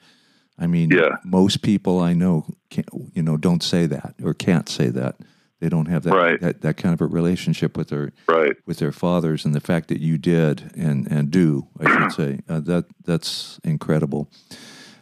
I 0.57 0.67
mean, 0.67 0.89
Yeah. 0.91 1.17
most 1.23 1.61
people 1.61 1.99
I 1.99 2.13
know, 2.13 2.45
can't, 2.69 2.87
you 3.13 3.23
know, 3.23 3.37
don't 3.37 3.63
say 3.63 3.85
that 3.87 4.15
or 4.23 4.33
can't 4.33 4.67
say 4.69 4.89
that. 4.89 5.15
They 5.61 5.67
don't 5.69 5.87
have 5.87 6.03
that, 6.03 6.13
Right. 6.13 6.39
that 6.39 6.61
that 6.61 6.77
kind 6.77 6.93
of 6.93 7.01
a 7.01 7.05
relationship 7.05 7.75
with 7.77 7.89
their 7.89 8.13
right. 8.29 8.53
with 8.65 8.77
their 8.77 8.93
fathers, 8.93 9.43
and 9.43 9.53
the 9.53 9.59
fact 9.59 9.89
that 9.89 9.99
you 9.99 10.17
did 10.17 10.71
and 10.73 11.05
and 11.11 11.29
do, 11.31 11.67
I 11.81 11.91
should 11.91 12.11
say, 12.13 12.39
uh, 12.47 12.61
that 12.61 12.85
that's 13.03 13.59
incredible. 13.65 14.31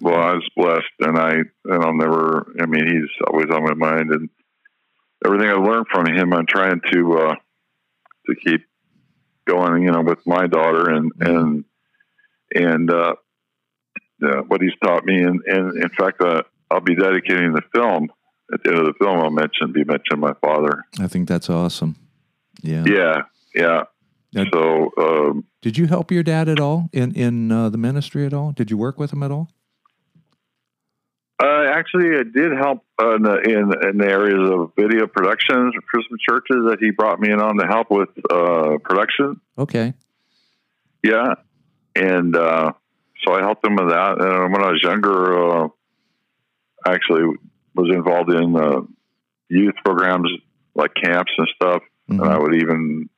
Well, 0.02 0.16
I 0.20 0.34
was 0.34 0.50
blessed, 0.56 0.94
and 1.02 1.16
I 1.20 1.34
and 1.66 1.84
I'll 1.84 1.94
never. 1.96 2.52
I 2.60 2.66
mean, 2.66 2.88
he's 2.88 3.10
always 3.28 3.46
on 3.52 3.64
my 3.66 3.76
mind, 3.76 4.10
and 4.10 4.30
everything 5.28 5.50
I've 5.50 5.63
learned 5.63 5.88
from 5.92 6.06
him, 6.08 6.34
I'm 6.34 6.46
trying 6.48 6.80
to 6.92 7.18
uh, 7.18 7.36
to 8.28 8.36
keep 8.44 8.62
going. 9.48 9.84
You 9.84 9.92
know, 9.92 10.02
with 10.02 10.20
my 10.26 10.48
daughter, 10.48 10.90
and 10.90 11.12
and 11.20 11.66
and 12.56 12.92
uh, 12.92 13.16
uh, 14.24 14.42
what 14.48 14.62
he's 14.62 14.72
taught 14.84 15.06
me, 15.06 15.22
and 15.22 15.42
and 15.46 15.84
in 15.84 15.90
fact, 15.98 16.22
uh, 16.22 16.42
I'll 16.72 16.82
be 16.82 16.96
dedicating 16.96 17.54
the 17.54 17.62
film. 17.74 18.10
At 18.54 18.63
the 18.63 18.70
end 18.72 18.80
of 18.80 18.86
the 18.86 18.94
film, 19.04 19.20
I'll 19.20 19.30
mention 19.30 19.74
be 19.74 19.84
mention 19.84 20.20
my 20.22 20.32
father. 20.42 20.86
I 21.02 21.08
think 21.08 21.28
that's 21.28 21.50
awesome. 21.50 21.98
Yeah. 22.63 22.86
Yeah, 22.88 23.22
yeah. 23.54 23.84
Now- 24.34 24.46
So 24.54 24.92
um, 24.98 25.44
Did 25.62 25.78
you 25.78 25.88
help 25.88 26.12
your 26.12 26.24
dad 26.24 26.48
at 26.48 26.60
all 26.60 26.90
in 26.94 27.13
in 27.13 27.52
uh, 27.52 27.68
the 27.70 27.78
ministry 27.78 28.26
at 28.26 28.34
all? 28.34 28.54
Did 28.54 28.72
you 28.72 28.78
work 28.78 28.98
with 28.98 29.12
him 29.12 29.22
at 29.24 29.32
all? 29.32 29.50
Actually, 31.78 32.08
it 32.08 32.34
did 32.34 32.52
help 32.58 32.84
in, 33.00 33.22
the, 33.22 33.36
in 33.44 33.90
in 33.90 33.98
the 33.98 34.08
areas 34.08 34.50
of 34.50 34.72
video 34.76 35.06
productions 35.06 35.74
for 35.92 36.02
some 36.10 36.18
churches 36.28 36.58
that 36.70 36.78
he 36.80 36.90
brought 36.90 37.20
me 37.20 37.32
in 37.32 37.40
on 37.40 37.58
to 37.58 37.68
help 37.68 37.92
with 37.92 38.10
uh, 38.32 38.78
production. 38.84 39.40
Okay. 39.58 39.94
Yeah, 41.04 41.36
and 41.96 42.36
uh, 42.36 42.72
so 43.24 43.34
I 43.34 43.42
helped 43.42 43.63
him 43.66 43.76
with 43.76 43.90
that. 43.90 44.20
And 44.20 44.52
when 44.54 44.63
I 44.63 44.72
was 44.72 44.82
younger, 44.84 45.66
uh, 45.66 45.68
I 46.86 46.94
actually 46.94 47.38
was 47.76 47.90
involved 47.94 48.32
in 48.32 48.56
uh, 48.56 48.82
youth 49.50 49.76
programs 49.86 50.30
like 50.74 50.92
camps 50.96 51.32
and 51.38 51.48
stuff. 51.56 51.84
Mhm. 52.10 52.22
And 52.22 52.30
I 52.34 52.40
would 52.40 52.56
even 52.56 53.10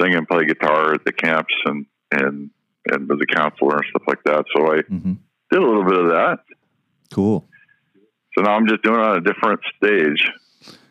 sing 0.00 0.14
and 0.14 0.28
play 0.28 0.44
guitar 0.44 0.94
at 0.94 1.04
the 1.04 1.12
camps 1.12 1.54
and 1.64 1.86
and 2.12 2.50
and 2.90 3.08
was 3.08 3.18
a 3.20 3.34
counselor 3.34 3.76
and 3.78 3.86
stuff 3.90 4.02
like 4.06 4.22
that. 4.24 4.44
So 4.54 4.72
I 4.72 4.82
hmm 4.82 5.14
did 5.50 5.60
a 5.60 5.66
little 5.66 5.84
bit 5.84 5.98
of 5.98 6.10
that. 6.10 6.38
Cool. 7.12 7.48
So 8.36 8.44
now 8.44 8.52
I'm 8.52 8.66
just 8.66 8.82
doing 8.82 9.00
it 9.00 9.02
on 9.02 9.16
a 9.16 9.20
different 9.20 9.60
stage, 9.76 10.30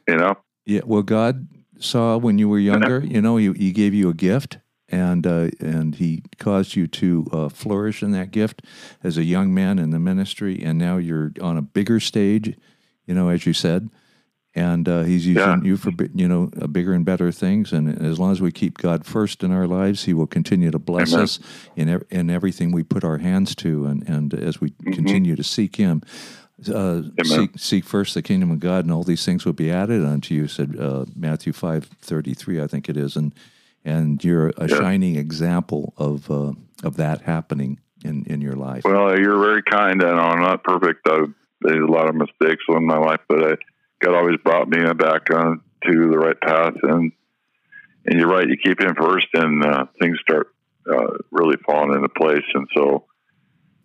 you 0.07 0.17
know? 0.17 0.35
Yeah. 0.65 0.81
Well, 0.85 1.03
God 1.03 1.47
saw 1.79 2.17
when 2.17 2.37
you 2.37 2.49
were 2.49 2.59
younger. 2.59 2.99
You 3.05 3.21
know, 3.21 3.37
he, 3.37 3.51
he 3.53 3.71
gave 3.71 3.93
you 3.93 4.09
a 4.09 4.13
gift, 4.13 4.59
and 4.87 5.25
uh, 5.25 5.49
and 5.59 5.95
He 5.95 6.23
caused 6.37 6.75
you 6.75 6.85
to 6.87 7.27
uh, 7.31 7.49
flourish 7.49 8.03
in 8.03 8.11
that 8.11 8.31
gift 8.31 8.61
as 9.03 9.17
a 9.17 9.23
young 9.23 9.53
man 9.53 9.79
in 9.79 9.89
the 9.91 9.99
ministry. 9.99 10.61
And 10.61 10.77
now 10.77 10.97
you're 10.97 11.31
on 11.41 11.57
a 11.57 11.61
bigger 11.61 11.99
stage. 11.99 12.55
You 13.05 13.15
know, 13.15 13.29
as 13.29 13.45
you 13.45 13.53
said, 13.53 13.89
and 14.59 14.87
uh, 14.87 15.03
He's 15.03 15.25
using 15.25 15.59
Yeah. 15.61 15.63
you 15.69 15.77
for 15.77 15.91
you 16.13 16.27
know 16.27 16.49
uh, 16.61 16.67
bigger 16.67 16.93
and 16.93 17.05
better 17.05 17.31
things. 17.31 17.71
And 17.73 18.01
as 18.01 18.19
long 18.19 18.31
as 18.31 18.41
we 18.41 18.51
keep 18.51 18.77
God 18.77 19.05
first 19.05 19.43
in 19.43 19.51
our 19.51 19.67
lives, 19.67 20.03
He 20.05 20.13
will 20.13 20.27
continue 20.27 20.71
to 20.71 20.79
bless 20.79 21.13
Amen. 21.13 21.23
us 21.23 21.39
in 21.75 21.87
in 22.09 22.29
everything 22.29 22.71
we 22.71 22.83
put 22.83 23.03
our 23.03 23.17
hands 23.19 23.55
to. 23.55 23.85
And 23.85 24.07
and 24.09 24.33
as 24.33 24.59
we 24.61 24.69
continue 24.93 25.35
to 25.35 25.43
seek 25.43 25.75
Him. 25.77 26.01
Uh, 26.75 27.03
seek, 27.23 27.51
seek 27.57 27.85
first 27.85 28.13
the 28.13 28.21
kingdom 28.21 28.51
of 28.51 28.59
God, 28.59 28.83
and 28.83 28.91
all 28.91 29.03
these 29.05 29.23
things 29.23 29.45
will 29.45 29.53
be 29.53 29.71
added 29.71 30.03
unto 30.03 30.35
you. 30.35 30.45
Said 30.47 30.75
uh, 30.77 31.05
Matthew 31.15 31.53
five 31.53 31.85
thirty 32.01 32.33
three, 32.33 32.61
I 32.61 32.67
think 32.67 32.89
it 32.89 32.97
is, 32.97 33.15
and 33.15 33.33
and 33.85 34.21
you're 34.25 34.49
a 34.57 34.67
Yeah. 34.67 34.75
shining 34.79 35.15
example 35.15 35.93
of 35.95 36.29
uh, 36.29 36.51
of 36.83 36.97
that 36.97 37.21
happening 37.21 37.79
in 38.03 38.25
in 38.25 38.41
your 38.41 38.57
life. 38.57 38.83
Well, 38.83 39.17
you're 39.17 39.39
very 39.39 39.63
kind. 39.63 39.99
Know 40.01 40.09
I'm 40.17 40.41
not 40.41 40.65
perfect. 40.65 41.07
I've 41.07 41.33
made 41.61 41.77
a 41.79 41.87
lot 41.97 42.09
of 42.09 42.15
mistakes 42.15 42.63
in 42.67 42.85
my 42.85 42.97
life, 42.97 43.21
but 43.29 43.39
I, 43.51 43.55
God 43.99 44.15
always 44.15 44.37
brought 44.43 44.69
me 44.69 44.81
back 44.93 45.29
on 45.33 45.61
to 45.85 46.09
the 46.09 46.17
right 46.17 46.39
path. 46.39 46.73
And 46.83 47.11
and 48.05 48.17
you're 48.19 48.29
right. 48.29 48.47
You 48.47 48.57
keep 48.57 48.79
Him 48.81 48.95
first, 48.95 49.27
and 49.33 49.63
uh, 49.63 49.85
things 50.01 50.17
start 50.21 50.53
uh, 50.89 51.17
really 51.31 51.57
falling 51.65 51.93
into 51.95 52.09
place. 52.09 52.45
And 52.53 52.67
so 52.75 53.05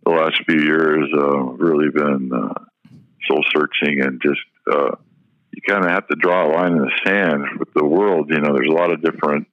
the 0.05 0.13
last 0.13 0.41
few 0.49 0.61
years 0.61 1.09
uh, 1.17 1.39
really 1.39 1.91
been 1.91 2.31
uh, 2.33 2.55
soul 3.29 3.45
searching 3.55 4.01
and 4.03 4.21
just 4.23 4.41
uh, 4.71 4.93
you 5.53 5.63
kind 5.69 5.85
of 5.85 5.91
have 5.91 6.07
to 6.09 6.17
draw 6.17 6.47
a 6.47 6.51
line 6.53 6.73
in 6.73 6.79
the 6.79 6.91
sand 7.05 7.45
with 7.59 7.73
the 7.75 7.85
world. 7.85 8.31
You 8.31 8.41
know, 8.41 8.53
there's 8.55 8.69
a 8.71 8.75
lot 8.75 8.93
of 8.93 9.03
different 9.03 9.47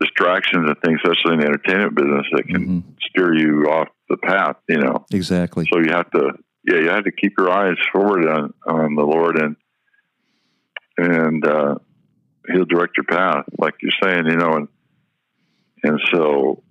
distractions 0.00 0.66
and 0.68 0.76
things, 0.84 1.00
especially 1.04 1.34
in 1.34 1.40
the 1.40 1.46
entertainment 1.46 1.94
business, 1.94 2.26
that 2.32 2.46
can 2.48 2.66
Mhm. 2.68 2.82
steer 3.00 3.34
you 3.34 3.64
off 3.70 3.88
the 4.08 4.16
path. 4.16 4.56
You 4.68 4.78
know, 4.78 5.06
Exactly. 5.12 5.66
so 5.72 5.80
you 5.80 5.90
have 5.90 6.10
to, 6.12 6.32
yeah, 6.64 6.80
you 6.80 6.88
have 6.88 7.04
to 7.04 7.12
keep 7.12 7.34
your 7.38 7.50
eyes 7.50 7.76
forward 7.92 8.26
on 8.28 8.54
on 8.66 8.94
the 8.94 9.04
Lord 9.04 9.40
and 9.40 9.56
and 10.96 11.46
uh, 11.46 11.76
He'll 12.52 12.64
direct 12.64 12.96
your 12.96 13.04
path, 13.04 13.44
like 13.58 13.74
you're 13.82 13.92
saying. 14.02 14.26
You 14.26 14.36
know, 14.36 14.52
and 14.54 14.68
and 15.84 16.00
so 16.12 16.62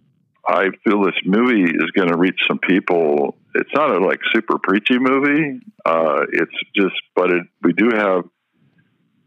I 0.46 0.70
feel 0.84 1.04
this 1.04 1.16
movie 1.26 1.64
is 1.64 1.92
going 1.96 2.10
to 2.10 2.18
reach 2.18 2.40
some 2.48 2.60
people. 2.60 3.38
It's 3.56 3.70
not 3.74 3.92
a 3.92 4.00
like 4.00 4.20
super 4.34 4.58
preachy 4.60 5.00
movie. 5.00 5.60
Uh, 5.86 6.26
it's 6.32 6.52
just, 6.76 6.96
but 7.16 7.32
it, 7.32 7.44
we 7.64 7.74
do 7.74 7.90
have, 7.96 8.24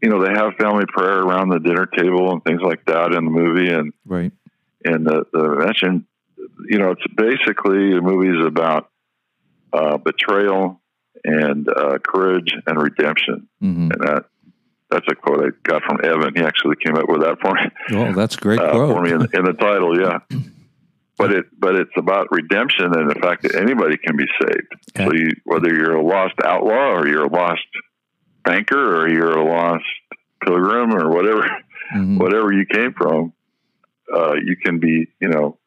you 0.01 0.09
know, 0.09 0.23
they 0.23 0.31
have 0.31 0.53
family 0.59 0.85
prayer 0.87 1.19
around 1.19 1.49
the 1.49 1.59
dinner 1.59 1.85
table 1.85 2.31
and 2.31 2.43
things 2.43 2.61
like 2.61 2.85
that 2.85 3.13
in 3.13 3.25
the 3.25 3.31
movie, 3.31 3.69
and 3.69 3.93
Right. 4.05 4.31
and 4.85 5.05
the, 5.05 5.25
the 5.33 5.55
mention, 5.57 6.05
you 6.69 6.77
know, 6.79 6.91
it's 6.91 7.13
basically 7.15 7.93
the 7.93 8.01
movie 8.01 8.29
is 8.29 8.45
about 8.45 8.90
uh, 9.73 9.97
betrayal 9.97 10.81
and 11.23 11.67
uh, 11.69 11.97
courage 11.99 12.51
and 12.67 12.81
redemption, 12.81 13.47
hmm 13.59 13.89
and 13.91 14.01
that 14.01 14.25
that's 14.89 15.05
a 15.09 15.15
quote 15.15 15.39
I 15.45 15.49
got 15.69 15.83
from 15.83 15.99
Evan. 16.03 16.33
He 16.35 16.41
actually 16.41 16.75
came 16.85 16.95
up 16.95 17.07
with 17.07 17.21
that 17.21 17.37
for 17.41 17.53
me 17.53 17.61
Oh, 17.97 18.13
that's 18.13 18.35
a 18.35 18.39
great 18.39 18.59
uh, 18.59 18.71
quote. 18.71 18.95
for 18.95 19.01
me 19.01 19.11
in, 19.11 19.21
in 19.33 19.45
the 19.45 19.53
title. 19.53 19.97
Yeah, 19.99 20.19
but 21.17 21.31
it 21.31 21.45
but 21.57 21.75
it's 21.75 21.91
about 21.97 22.27
redemption 22.31 22.93
and 22.93 23.09
the 23.09 23.15
fact 23.15 23.43
that 23.43 23.55
anybody 23.55 23.97
can 23.97 24.17
be 24.17 24.25
saved. 24.41 24.67
So 24.97 25.13
you, 25.13 25.29
whether 25.45 25.73
you're 25.73 25.95
a 25.95 26.03
lost 26.05 26.35
outlaw 26.43 26.91
or 26.93 27.07
you're 27.07 27.25
a 27.25 27.31
lost 27.31 27.61
banker 28.43 29.01
or 29.01 29.09
you're 29.09 29.37
a 29.37 29.45
lost 29.45 29.85
pilgrim 30.43 30.93
or 30.95 31.09
whatever 31.09 31.47
Mhm. 31.95 32.17
whatever 32.19 32.51
you 32.53 32.65
came 32.65 32.93
from, 32.93 33.33
uh, 34.15 34.33
you 34.43 34.55
can 34.55 34.79
be 34.79 35.07
you 35.21 35.27
know. 35.29 35.57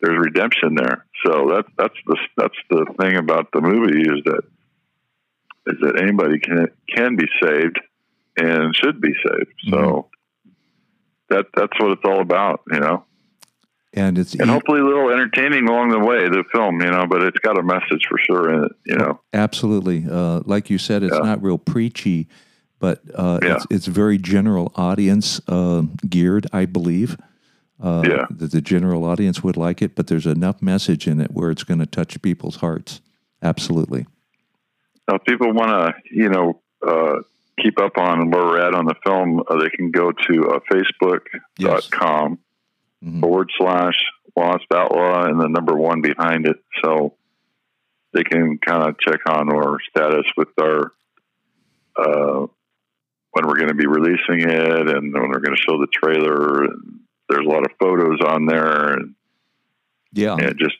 There's 0.00 0.18
redemption 0.18 0.76
there, 0.76 1.04
so 1.24 1.48
that's 1.50 1.68
that's 1.76 1.94
the 2.06 2.16
that's 2.36 2.56
the 2.70 2.86
thing 3.00 3.16
about 3.16 3.48
the 3.52 3.60
movie 3.60 4.00
is 4.00 4.22
that 4.24 4.42
is 5.66 5.76
that 5.82 6.00
anybody 6.02 6.38
can 6.38 6.66
can 6.94 7.16
be 7.16 7.26
saved 7.42 7.78
and 8.36 8.74
should 8.74 9.00
be 9.00 9.12
saved. 9.26 9.52
So 9.70 10.08
that 11.28 11.46
that's 11.54 11.78
what 11.78 11.92
it's 11.92 12.04
all 12.04 12.20
about, 12.20 12.62
you 12.72 12.80
know. 12.80 13.04
And 13.92 14.18
it's 14.18 14.34
And 14.34 14.48
e- 14.48 14.52
hopefully 14.52 14.80
a 14.80 14.84
little 14.84 15.10
entertaining 15.10 15.68
along 15.68 15.90
the 15.90 15.98
way, 15.98 16.28
the 16.28 16.44
film, 16.52 16.80
you 16.80 16.90
know, 16.90 17.06
but 17.08 17.22
it's 17.22 17.38
got 17.40 17.58
a 17.58 17.62
message 17.62 18.06
for 18.08 18.18
sure 18.18 18.52
in 18.54 18.64
it, 18.64 18.72
you 18.86 18.96
know. 18.96 19.20
Absolutely. 19.32 20.06
Uh, 20.08 20.42
like 20.46 20.70
you 20.70 20.78
said, 20.78 21.02
it's 21.02 21.14
Yeah. 21.14 21.22
not 21.26 21.42
real 21.42 21.58
preachy, 21.58 22.28
but 22.78 23.00
uh, 23.14 23.40
Yeah. 23.42 23.54
it's, 23.56 23.66
it's 23.68 23.86
very 23.86 24.16
general 24.16 24.72
audience 24.76 25.40
uh, 25.48 25.82
geared, 26.08 26.46
I 26.52 26.66
believe. 26.66 27.16
Uh, 27.82 28.02
Yeah. 28.06 28.26
That 28.30 28.50
the 28.52 28.60
general 28.60 29.04
audience 29.04 29.42
would 29.42 29.56
like 29.56 29.80
it, 29.82 29.94
but 29.94 30.06
there's 30.08 30.26
enough 30.26 30.60
message 30.60 31.06
in 31.06 31.20
it 31.20 31.30
where 31.32 31.50
it's 31.50 31.64
going 31.64 31.80
to 31.80 31.86
touch 31.86 32.20
people's 32.22 32.56
hearts. 32.56 33.00
Absolutely. 33.42 34.06
Now, 35.08 35.16
if 35.16 35.24
people 35.24 35.52
want 35.52 35.70
to, 35.70 35.94
you 36.10 36.28
know, 36.28 36.60
uh, 36.86 37.20
keep 37.60 37.80
up 37.80 37.96
on 37.98 38.30
where 38.30 38.44
we're 38.44 38.60
at 38.60 38.74
on 38.74 38.84
the 38.86 38.94
film, 39.04 39.42
uh, 39.48 39.56
they 39.56 39.70
can 39.70 39.90
go 39.90 40.12
to 40.12 40.48
uh, 40.50 40.60
facebook.com 40.72 42.38
Mhm. 43.04 43.20
forward 43.20 43.50
slash 43.56 43.98
Lost 44.36 44.66
Outlaw 44.74 45.24
and 45.24 45.40
the 45.40 45.48
number 45.48 45.74
one 45.74 46.02
behind 46.02 46.46
it. 46.46 46.56
So 46.84 47.14
they 48.12 48.22
can 48.24 48.58
kind 48.58 48.82
of 48.88 48.98
check 48.98 49.20
on 49.26 49.50
our 49.52 49.78
status 49.88 50.26
with 50.36 50.48
our, 50.60 50.92
uh, 51.96 52.46
when 53.32 53.46
we're 53.46 53.56
going 53.56 53.68
to 53.68 53.74
be 53.74 53.86
releasing 53.86 54.40
it 54.40 54.88
and 54.88 55.12
when 55.12 55.28
we're 55.30 55.40
going 55.40 55.56
to 55.56 55.62
show 55.62 55.78
the 55.78 55.86
trailer. 55.92 56.64
And 56.64 57.00
there's 57.30 57.46
a 57.46 57.48
lot 57.48 57.64
of 57.64 57.70
photos 57.78 58.18
on 58.26 58.46
there. 58.46 58.92
And, 58.94 59.14
Yeah. 60.12 60.34
and 60.34 60.54
just, 60.58 60.76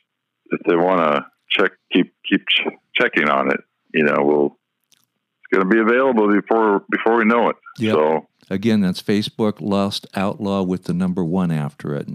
if 0.50 0.60
they 0.68 0.76
want 0.76 1.00
to 1.00 1.26
check, 1.50 1.72
keep, 1.92 2.12
keep 2.28 2.42
ch- 2.48 2.68
checking 2.94 3.28
on 3.28 3.50
it, 3.50 3.60
you 3.94 4.04
know, 4.04 4.16
we'll, 4.20 4.58
it's 4.92 5.56
going 5.58 5.68
to 5.68 5.74
be 5.74 5.80
available 5.80 6.28
before, 6.32 6.84
before 6.90 7.16
we 7.18 7.24
know 7.24 7.48
it. 7.50 7.56
Yep. 7.78 7.94
So, 7.94 8.26
Again, 8.52 8.80
that's 8.80 9.00
Facebook 9.00 9.60
Lost 9.60 10.08
Outlaw 10.14 10.62
with 10.62 10.84
the 10.84 10.92
number 10.92 11.24
one 11.24 11.52
after 11.52 11.94
it. 11.94 12.08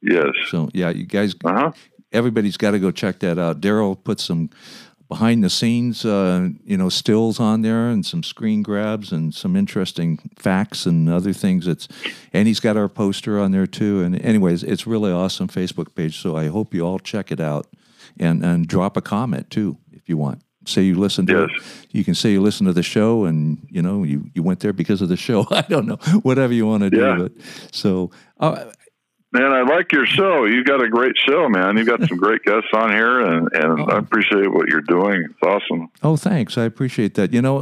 yes. 0.00 0.28
So 0.48 0.68
yeah, 0.72 0.90
you 0.90 1.04
guys, 1.06 1.34
Uh 1.44 1.52
huh. 1.54 1.72
everybody's 2.12 2.56
got 2.56 2.70
to 2.70 2.78
go 2.78 2.92
check 2.92 3.18
that 3.20 3.36
out. 3.36 3.60
Daryl 3.60 3.96
put 4.02 4.20
some 4.20 4.50
behind 5.08 5.44
the 5.44 5.50
scenes, 5.50 6.04
uh, 6.04 6.48
you 6.64 6.76
know, 6.76 6.88
stills 6.88 7.38
on 7.38 7.62
there 7.62 7.88
and 7.88 8.04
some 8.04 8.22
screen 8.22 8.62
grabs 8.62 9.12
and 9.12 9.34
some 9.34 9.56
interesting 9.56 10.18
facts 10.36 10.86
and 10.86 11.08
other 11.08 11.32
things. 11.32 11.66
It's 11.66 11.88
and 12.32 12.48
he's 12.48 12.60
got 12.60 12.76
our 12.76 12.88
poster 12.88 13.38
on 13.38 13.52
there 13.52 13.66
too. 13.66 14.02
And 14.02 14.20
anyways, 14.20 14.62
it's 14.62 14.86
really 14.86 15.12
awesome 15.12 15.48
Facebook 15.48 15.94
page. 15.94 16.18
So 16.20 16.36
I 16.36 16.48
hope 16.48 16.74
you 16.74 16.84
all 16.84 16.98
check 16.98 17.30
it 17.30 17.40
out 17.40 17.66
and 18.18 18.44
and 18.44 18.66
drop 18.66 18.96
a 18.96 19.02
comment 19.02 19.50
too 19.50 19.76
if 19.92 20.08
you 20.08 20.16
want. 20.16 20.42
Say 20.66 20.82
you 20.82 20.96
listen 20.96 21.26
to 21.26 21.48
Yes. 21.48 21.86
You 21.92 22.04
can 22.04 22.14
say 22.14 22.32
you 22.32 22.42
listen 22.42 22.66
to 22.66 22.72
the 22.72 22.82
show 22.82 23.24
and 23.24 23.64
you 23.70 23.82
know 23.82 24.02
you 24.02 24.28
you 24.34 24.42
went 24.42 24.60
there 24.60 24.72
because 24.72 25.00
of 25.02 25.08
the 25.08 25.16
show. 25.16 25.46
I 25.50 25.62
don't 25.62 25.86
know 25.86 25.98
whatever 26.22 26.52
you 26.52 26.66
want 26.66 26.82
to 26.82 26.90
do. 26.90 27.00
Yeah. 27.00 27.16
But 27.16 27.32
so 27.70 28.10
uh, 28.40 28.64
Man, 29.38 29.52
I 29.52 29.62
like 29.62 29.92
your 29.92 30.06
show. 30.06 30.44
You've 30.44 30.64
got 30.66 30.82
a 30.82 30.88
great 30.88 31.14
show, 31.28 31.48
man. 31.48 31.76
You've 31.76 31.86
got 31.86 32.00
some 32.08 32.16
great 32.16 32.42
guests 32.42 32.68
on 32.72 32.90
here, 32.90 33.20
and, 33.20 33.48
and 33.52 33.80
Oh. 33.80 33.84
I 33.84 33.98
appreciate 33.98 34.50
what 34.52 34.68
you're 34.68 34.80
doing. 34.80 35.24
It's 35.28 35.42
awesome. 35.42 35.88
Oh, 36.02 36.16
thanks. 36.16 36.56
I 36.56 36.64
appreciate 36.64 37.14
that. 37.14 37.32
You 37.34 37.42
know, 37.42 37.58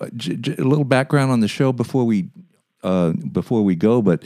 uh, 0.00 0.08
j- 0.16 0.36
j- 0.36 0.56
a 0.56 0.64
little 0.64 0.84
background 0.84 1.32
on 1.32 1.40
the 1.40 1.48
show 1.48 1.72
before 1.72 2.04
we 2.04 2.28
uh, 2.82 3.12
before 3.12 3.62
we 3.64 3.74
go, 3.74 4.02
but 4.02 4.22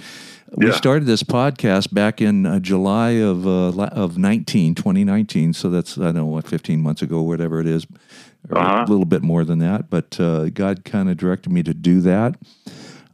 we 0.56 0.66
Yeah. 0.66 0.72
started 0.72 1.04
this 1.06 1.22
podcast 1.22 1.94
back 1.94 2.20
in 2.20 2.44
uh, 2.44 2.58
July 2.58 3.10
of 3.10 3.46
uh, 3.46 3.68
of 3.92 4.18
19, 4.18 4.74
2019. 4.74 5.52
So 5.52 5.70
that's 5.70 5.96
I 5.96 6.06
don't 6.06 6.16
know 6.16 6.26
what 6.26 6.48
15 6.48 6.80
months 6.82 7.00
ago, 7.00 7.22
whatever 7.22 7.60
it 7.60 7.68
is, 7.68 7.86
Uh-huh. 8.50 8.84
a 8.84 8.90
little 8.90 9.04
bit 9.06 9.22
more 9.22 9.44
than 9.44 9.60
that. 9.60 9.88
But 9.88 10.18
uh, 10.18 10.48
God 10.50 10.84
kind 10.84 11.08
of 11.08 11.16
directed 11.16 11.52
me 11.52 11.62
to 11.62 11.72
do 11.74 12.00
that. 12.00 12.34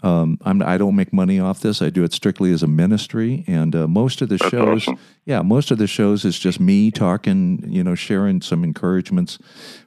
Um, 0.05 0.38
I'm, 0.43 0.62
I 0.62 0.77
don't 0.77 0.95
make 0.95 1.12
money 1.12 1.40
off 1.40 1.61
this. 1.61 1.81
I 1.81 1.88
do 1.88 2.05
it 2.05 2.12
strictly 2.12 2.53
as 2.53 2.62
a 2.62 2.67
ministry, 2.67 3.43
and 3.47 3.75
uh, 3.75 3.88
most 3.88 4.21
of 4.21 4.29
the 4.29 4.37
That's 4.37 4.51
shows, 4.51 4.83
awesome. 4.83 4.99
yeah, 5.25 5.40
most 5.40 5.71
of 5.71 5.79
the 5.79 5.87
shows 5.87 6.25
is 6.27 6.38
just 6.38 6.61
me 6.61 6.90
talking, 6.90 7.64
you 7.67 7.83
know, 7.83 7.95
sharing 7.95 8.43
some 8.43 8.64
encouragements 8.64 9.38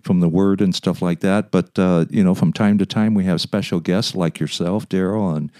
from 0.01 0.19
the 0.19 0.27
Word 0.27 0.59
and 0.59 0.73
stuff 0.73 1.01
like 1.01 1.19
that. 1.19 1.51
But 1.51 1.77
uh, 1.77 2.05
you 2.09 2.23
know, 2.23 2.33
from 2.33 2.51
time 2.51 2.79
to 2.79 2.85
time, 2.85 3.13
we 3.13 3.25
have 3.25 3.39
special 3.41 3.79
guests 3.79 4.15
like 4.15 4.39
yourself, 4.39 4.89
Daryl, 4.89 5.35
and 5.37 5.51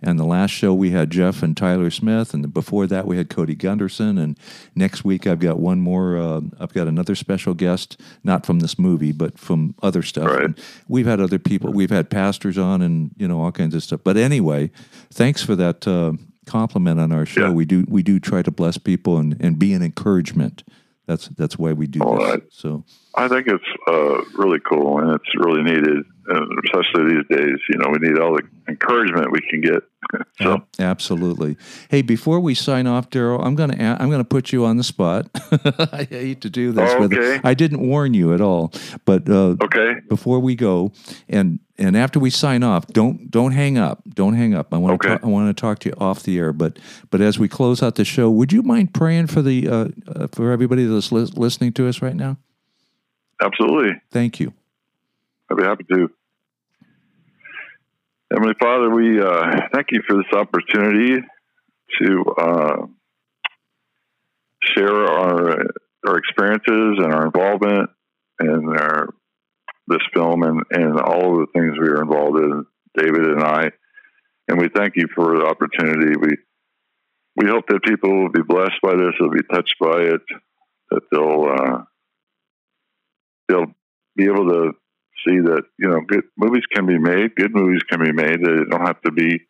and 0.00 0.18
the 0.18 0.24
last 0.24 0.50
show 0.50 0.72
we 0.72 0.90
had 0.90 1.10
Jeff 1.10 1.42
and 1.42 1.56
Tyler 1.56 1.90
Smith, 1.90 2.32
and 2.32 2.52
before 2.54 2.86
that 2.86 3.06
we 3.06 3.16
had 3.16 3.28
Cody 3.28 3.54
Gunderson. 3.54 4.16
And 4.18 4.38
next 4.74 5.04
week 5.04 5.26
I've 5.26 5.40
got 5.40 5.58
one 5.58 5.80
more. 5.80 6.16
Uh, 6.16 6.40
I've 6.60 6.72
got 6.72 6.86
another 6.86 7.14
special 7.14 7.54
guest, 7.54 8.00
not 8.22 8.46
from 8.46 8.60
this 8.60 8.78
movie, 8.78 9.12
but 9.12 9.38
from 9.38 9.74
other 9.82 10.02
stuff. 10.02 10.26
Right. 10.30 10.44
And 10.44 10.60
we've 10.88 11.06
had 11.06 11.20
other 11.20 11.38
people. 11.38 11.72
We've 11.72 11.90
had 11.90 12.10
pastors 12.10 12.58
on, 12.58 12.82
and 12.82 13.10
you 13.16 13.26
know 13.26 13.40
all 13.42 13.52
kinds 13.52 13.74
of 13.74 13.82
stuff. 13.82 14.00
But 14.04 14.16
anyway, 14.16 14.70
thanks 15.10 15.42
for 15.42 15.56
that 15.56 15.86
uh, 15.88 16.12
compliment 16.46 17.00
on 17.00 17.12
our 17.12 17.26
show. 17.26 17.46
Yeah. 17.48 17.52
We 17.52 17.64
do 17.64 17.84
we 17.88 18.02
do 18.02 18.20
try 18.20 18.42
to 18.42 18.50
bless 18.50 18.78
people 18.78 19.18
and, 19.18 19.36
and 19.40 19.58
be 19.58 19.72
an 19.72 19.82
encouragement. 19.82 20.62
That's 21.06 21.28
that's 21.28 21.58
why 21.58 21.72
we 21.72 21.86
do 21.86 22.00
All 22.02 22.18
this. 22.18 22.28
right. 22.28 22.42
So 22.50 22.84
I 23.18 23.28
think 23.28 23.46
it's 23.48 23.64
uh, 23.88 24.22
really 24.40 24.60
cool, 24.60 25.00
and 25.00 25.12
it's 25.14 25.34
really 25.36 25.62
needed, 25.62 26.04
and 26.28 26.58
especially 26.64 27.14
these 27.16 27.26
days. 27.38 27.58
You 27.68 27.78
know, 27.78 27.88
we 27.90 27.98
need 28.08 28.18
all 28.18 28.34
the 28.36 28.42
encouragement 28.68 29.32
we 29.32 29.40
can 29.50 29.60
get. 29.60 29.82
so, 30.40 30.52
Ab- 30.54 30.66
absolutely. 30.78 31.56
Hey, 31.90 32.02
before 32.02 32.38
we 32.40 32.54
sign 32.54 32.86
off, 32.86 33.10
Daryl, 33.10 33.44
I'm 33.44 33.54
gonna 33.56 33.74
a- 33.78 34.00
I'm 34.00 34.10
gonna 34.10 34.24
put 34.24 34.52
you 34.52 34.64
on 34.64 34.76
the 34.76 34.84
spot. 34.84 35.28
I 35.92 36.06
hate 36.08 36.40
to 36.42 36.50
do 36.50 36.70
this. 36.72 36.90
Oh, 36.94 37.02
okay. 37.04 37.40
I 37.42 37.54
didn't 37.54 37.80
warn 37.86 38.14
you 38.14 38.32
at 38.34 38.40
all, 38.40 38.72
but 39.04 39.28
uh, 39.28 39.56
okay, 39.64 39.94
before 40.08 40.38
we 40.38 40.54
go, 40.54 40.92
and 41.28 41.58
and 41.76 41.96
after 41.96 42.18
we 42.20 42.30
sign 42.30 42.62
off, 42.62 42.86
don't 42.88 43.30
don't 43.30 43.52
hang 43.52 43.76
up. 43.78 44.02
Don't 44.08 44.34
hang 44.34 44.54
up. 44.54 44.72
I 44.72 44.78
want 44.78 45.02
to 45.02 45.08
Okay. 45.12 45.20
I 45.22 45.26
want 45.26 45.54
to 45.54 45.60
talk 45.60 45.80
to 45.80 45.88
you 45.88 45.94
off 45.98 46.22
the 46.22 46.38
air. 46.38 46.52
But 46.52 46.78
but 47.10 47.20
as 47.20 47.38
we 47.38 47.48
close 47.48 47.82
out 47.82 47.96
the 47.96 48.04
show, 48.04 48.30
would 48.30 48.52
you 48.52 48.62
mind 48.62 48.94
praying 48.94 49.26
for 49.26 49.42
the 49.42 49.68
uh, 49.68 49.88
uh, 50.06 50.26
for 50.30 50.52
everybody 50.52 50.84
that's 50.84 51.10
lis- 51.10 51.36
listening 51.36 51.72
to 51.74 51.88
us 51.88 52.00
right 52.00 52.16
now? 52.16 52.36
Absolutely. 53.40 54.00
Thank 54.10 54.40
you. 54.40 54.52
I'd 55.50 55.56
be 55.56 55.64
happy 55.64 55.84
to. 55.84 56.10
Heavenly 58.30 58.54
Father, 58.60 58.90
we 58.90 59.20
uh, 59.20 59.68
thank 59.72 59.86
you 59.90 60.02
for 60.06 60.16
this 60.16 60.32
opportunity 60.32 61.22
to 62.00 62.24
uh, 62.38 62.86
share 64.62 64.94
our 64.94 65.64
our 66.06 66.18
experiences 66.18 66.98
and 66.98 67.12
our 67.12 67.26
involvement 67.26 67.90
in 68.40 68.68
our 68.78 69.08
this 69.88 70.02
film 70.14 70.42
and, 70.42 70.62
and 70.70 71.00
all 71.00 71.32
of 71.32 71.46
the 71.46 71.52
things 71.54 71.78
we 71.80 71.88
are 71.88 72.02
involved 72.02 72.38
in, 72.38 72.66
David 72.96 73.26
and 73.26 73.42
I. 73.42 73.70
And 74.46 74.60
we 74.60 74.68
thank 74.68 74.96
you 74.96 75.06
for 75.14 75.38
the 75.38 75.46
opportunity. 75.46 76.14
We 76.20 76.36
we 77.36 77.48
hope 77.48 77.66
that 77.68 77.84
people 77.84 78.10
will 78.10 78.32
be 78.32 78.42
blessed 78.42 78.80
by 78.82 78.96
this, 78.96 79.14
they'll 79.18 79.30
be 79.30 79.46
touched 79.52 79.76
by 79.80 80.00
it, 80.00 80.20
that 80.90 81.02
they'll 81.12 81.44
uh, 81.48 81.84
they'll 83.48 83.74
be 84.16 84.24
able 84.24 84.48
to 84.48 84.72
see 85.26 85.38
that 85.40 85.62
you 85.78 85.88
know 85.88 86.00
good 86.06 86.24
movies 86.36 86.64
can 86.72 86.86
be 86.86 86.98
made. 86.98 87.34
Good 87.36 87.54
movies 87.54 87.82
can 87.90 88.02
be 88.02 88.12
made. 88.12 88.40
They 88.40 88.64
don't 88.70 88.86
have 88.86 89.00
to 89.02 89.12
be, 89.12 89.40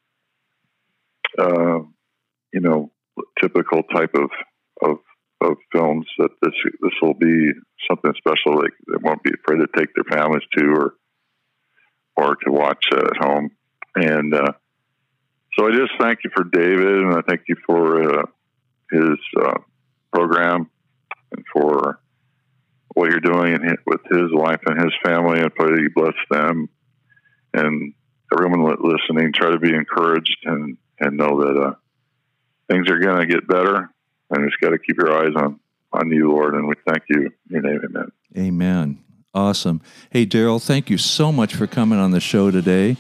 uh, 1.39 1.81
you 2.53 2.61
know, 2.61 2.93
typical 3.41 3.83
type 3.95 4.15
of 4.15 4.31
of 4.83 4.99
of 5.41 5.57
films. 5.73 6.07
That 6.19 6.31
this 6.43 6.55
this 6.81 6.93
will 7.03 7.15
be 7.15 7.53
something 7.89 8.13
special. 8.17 8.61
They, 8.61 8.69
they 8.89 8.99
won't 9.03 9.23
be 9.23 9.33
afraid 9.33 9.59
to 9.59 9.69
take 9.77 9.91
their 9.95 10.19
families 10.19 10.47
to 10.57 10.65
or 10.67 10.95
or 12.17 12.37
to 12.37 12.51
watch 12.51 12.85
at 12.93 13.17
home. 13.21 13.51
And 13.95 14.35
uh, 14.35 14.53
so 15.59 15.67
I 15.67 15.71
just 15.71 15.93
thank 15.99 16.21
you 16.25 16.31
for 16.35 16.45
David, 16.45 17.03
and 17.03 17.15
I 17.15 17.21
thank 17.29 17.43
you 17.49 17.57
for 17.67 18.21
uh, 18.21 18.27
his 18.91 19.19
uh, 19.41 19.59
program 20.13 20.71
and 21.33 21.45
for 21.53 22.01
what 22.99 23.11
you're 23.11 23.21
doing 23.21 23.55
in, 23.55 23.63
hi- 23.63 23.77
with 23.87 24.01
his 24.11 24.31
wife 24.33 24.61
and 24.67 24.81
his 24.83 24.93
family, 25.05 25.41
and 25.41 25.55
pray 25.55 25.71
that 25.71 25.81
you 25.81 25.91
bless 25.95 26.15
them 26.31 26.69
and 27.55 27.95
everyone 28.33 28.63
listening. 28.81 29.33
Try 29.33 29.51
to 29.51 29.59
be 29.59 29.75
encouraged 29.75 30.37
and 30.45 30.77
and 31.01 31.17
know 31.17 31.41
that 31.41 31.63
uh, 31.63 31.75
things 32.69 32.91
are 32.91 32.99
going 32.99 33.21
to 33.21 33.27
get 33.27 33.47
better, 33.47 33.89
and 34.31 34.49
just 34.51 34.61
got 34.61 34.71
to 34.71 34.79
keep 34.79 34.97
your 34.99 35.13
eyes 35.17 35.33
on 35.37 35.61
on 35.93 36.11
you, 36.11 36.31
Lord. 36.31 36.55
And 36.55 36.67
we 36.69 36.75
thank 36.87 37.05
you. 37.09 37.27
In 37.27 37.31
your 37.51 37.63
name, 37.63 37.81
Amen. 37.85 38.13
Amen. 38.37 38.99
Awesome. 39.35 39.81
Hey, 40.11 40.27
Daryl, 40.27 40.61
thank 40.65 40.91
you 40.91 40.99
so 40.99 41.31
much 41.31 41.55
for 41.55 41.67
coming 41.67 41.99
on 41.99 42.11
the 42.11 42.21
show 42.21 42.51
today. 42.51 42.97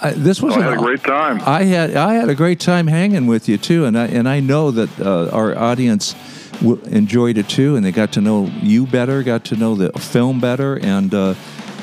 I, 0.00 0.10
this 0.12 0.40
was 0.42 0.56
Oh, 0.56 0.72
a 0.72 0.76
great 0.76 1.02
time. 1.04 1.40
I 1.42 1.64
had 1.64 1.94
I 1.94 2.14
had 2.14 2.28
a 2.28 2.34
great 2.34 2.58
time 2.58 2.86
hanging 2.86 3.26
with 3.26 3.48
you 3.48 3.58
too, 3.58 3.84
and 3.84 3.96
I 3.98 4.06
and 4.06 4.28
I 4.28 4.40
know 4.40 4.70
that 4.70 4.98
uh, 5.00 5.28
our 5.30 5.56
audience 5.56 6.14
w- 6.62 6.80
enjoyed 6.86 7.36
it 7.38 7.48
too, 7.48 7.76
and 7.76 7.84
they 7.84 7.92
got 7.92 8.12
to 8.12 8.20
know 8.20 8.46
you 8.62 8.86
better, 8.86 9.22
got 9.22 9.44
to 9.46 9.56
know 9.56 9.74
the 9.74 9.92
film 9.98 10.40
better, 10.40 10.78
and 10.80 11.12
uh, 11.14 11.34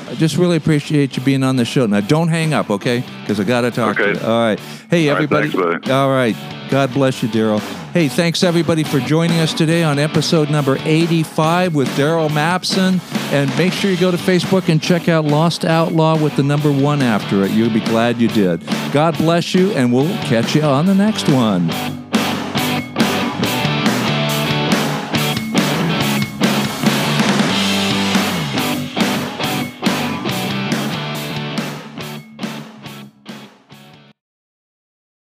I 0.08 0.14
just 0.16 0.36
really 0.36 0.56
appreciate 0.56 1.16
you 1.16 1.22
being 1.22 1.44
on 1.44 1.54
the 1.54 1.64
show. 1.64 1.86
Now, 1.86 2.00
don't 2.00 2.26
hang 2.28 2.52
up, 2.52 2.68
okay? 2.68 3.04
Because 3.20 3.38
I 3.38 3.44
got 3.44 3.60
to 3.60 3.70
talk 3.70 3.98
Okay. 4.00 4.14
to 4.14 4.18
you. 4.18 4.26
All 4.26 4.40
right. 4.40 4.58
Hey, 4.90 5.08
All 5.08 5.14
right, 5.14 5.22
everybody. 5.24 5.50
thanks. 5.50 5.88
All 5.88 6.10
right. 6.10 6.34
God 6.68 6.92
bless 6.92 7.22
you, 7.22 7.28
Daryl. 7.28 7.60
Hey, 7.92 8.08
thanks 8.08 8.42
everybody 8.44 8.82
for 8.84 8.98
joining 9.00 9.38
us 9.40 9.52
today 9.54 9.82
on 9.84 9.98
episode 10.00 10.50
number 10.50 10.78
85 10.84 11.74
with 11.76 11.88
Daryl 11.90 12.28
Mapson. 12.28 13.00
And 13.32 13.56
make 13.56 13.72
sure 13.72 13.90
you 13.90 13.96
go 13.96 14.10
to 14.12 14.16
Facebook 14.16 14.68
and 14.68 14.80
check 14.82 15.08
out 15.08 15.24
Lost 15.24 15.64
Outlaw 15.64 16.16
with 16.20 16.34
the 16.36 16.42
number 16.44 16.70
one 16.72 17.02
after 17.02 17.44
it. 17.44 17.50
You'll 17.52 17.72
be 17.72 17.80
glad 17.80 18.20
you 18.20 18.28
did. 18.28 18.64
God 18.92 19.16
bless 19.16 19.54
you, 19.54 19.70
and 19.72 19.92
we'll 19.92 20.08
catch 20.24 20.54
you 20.56 20.62
on 20.62 20.86
the 20.86 20.94
next 20.94 21.28
one. 21.28 21.99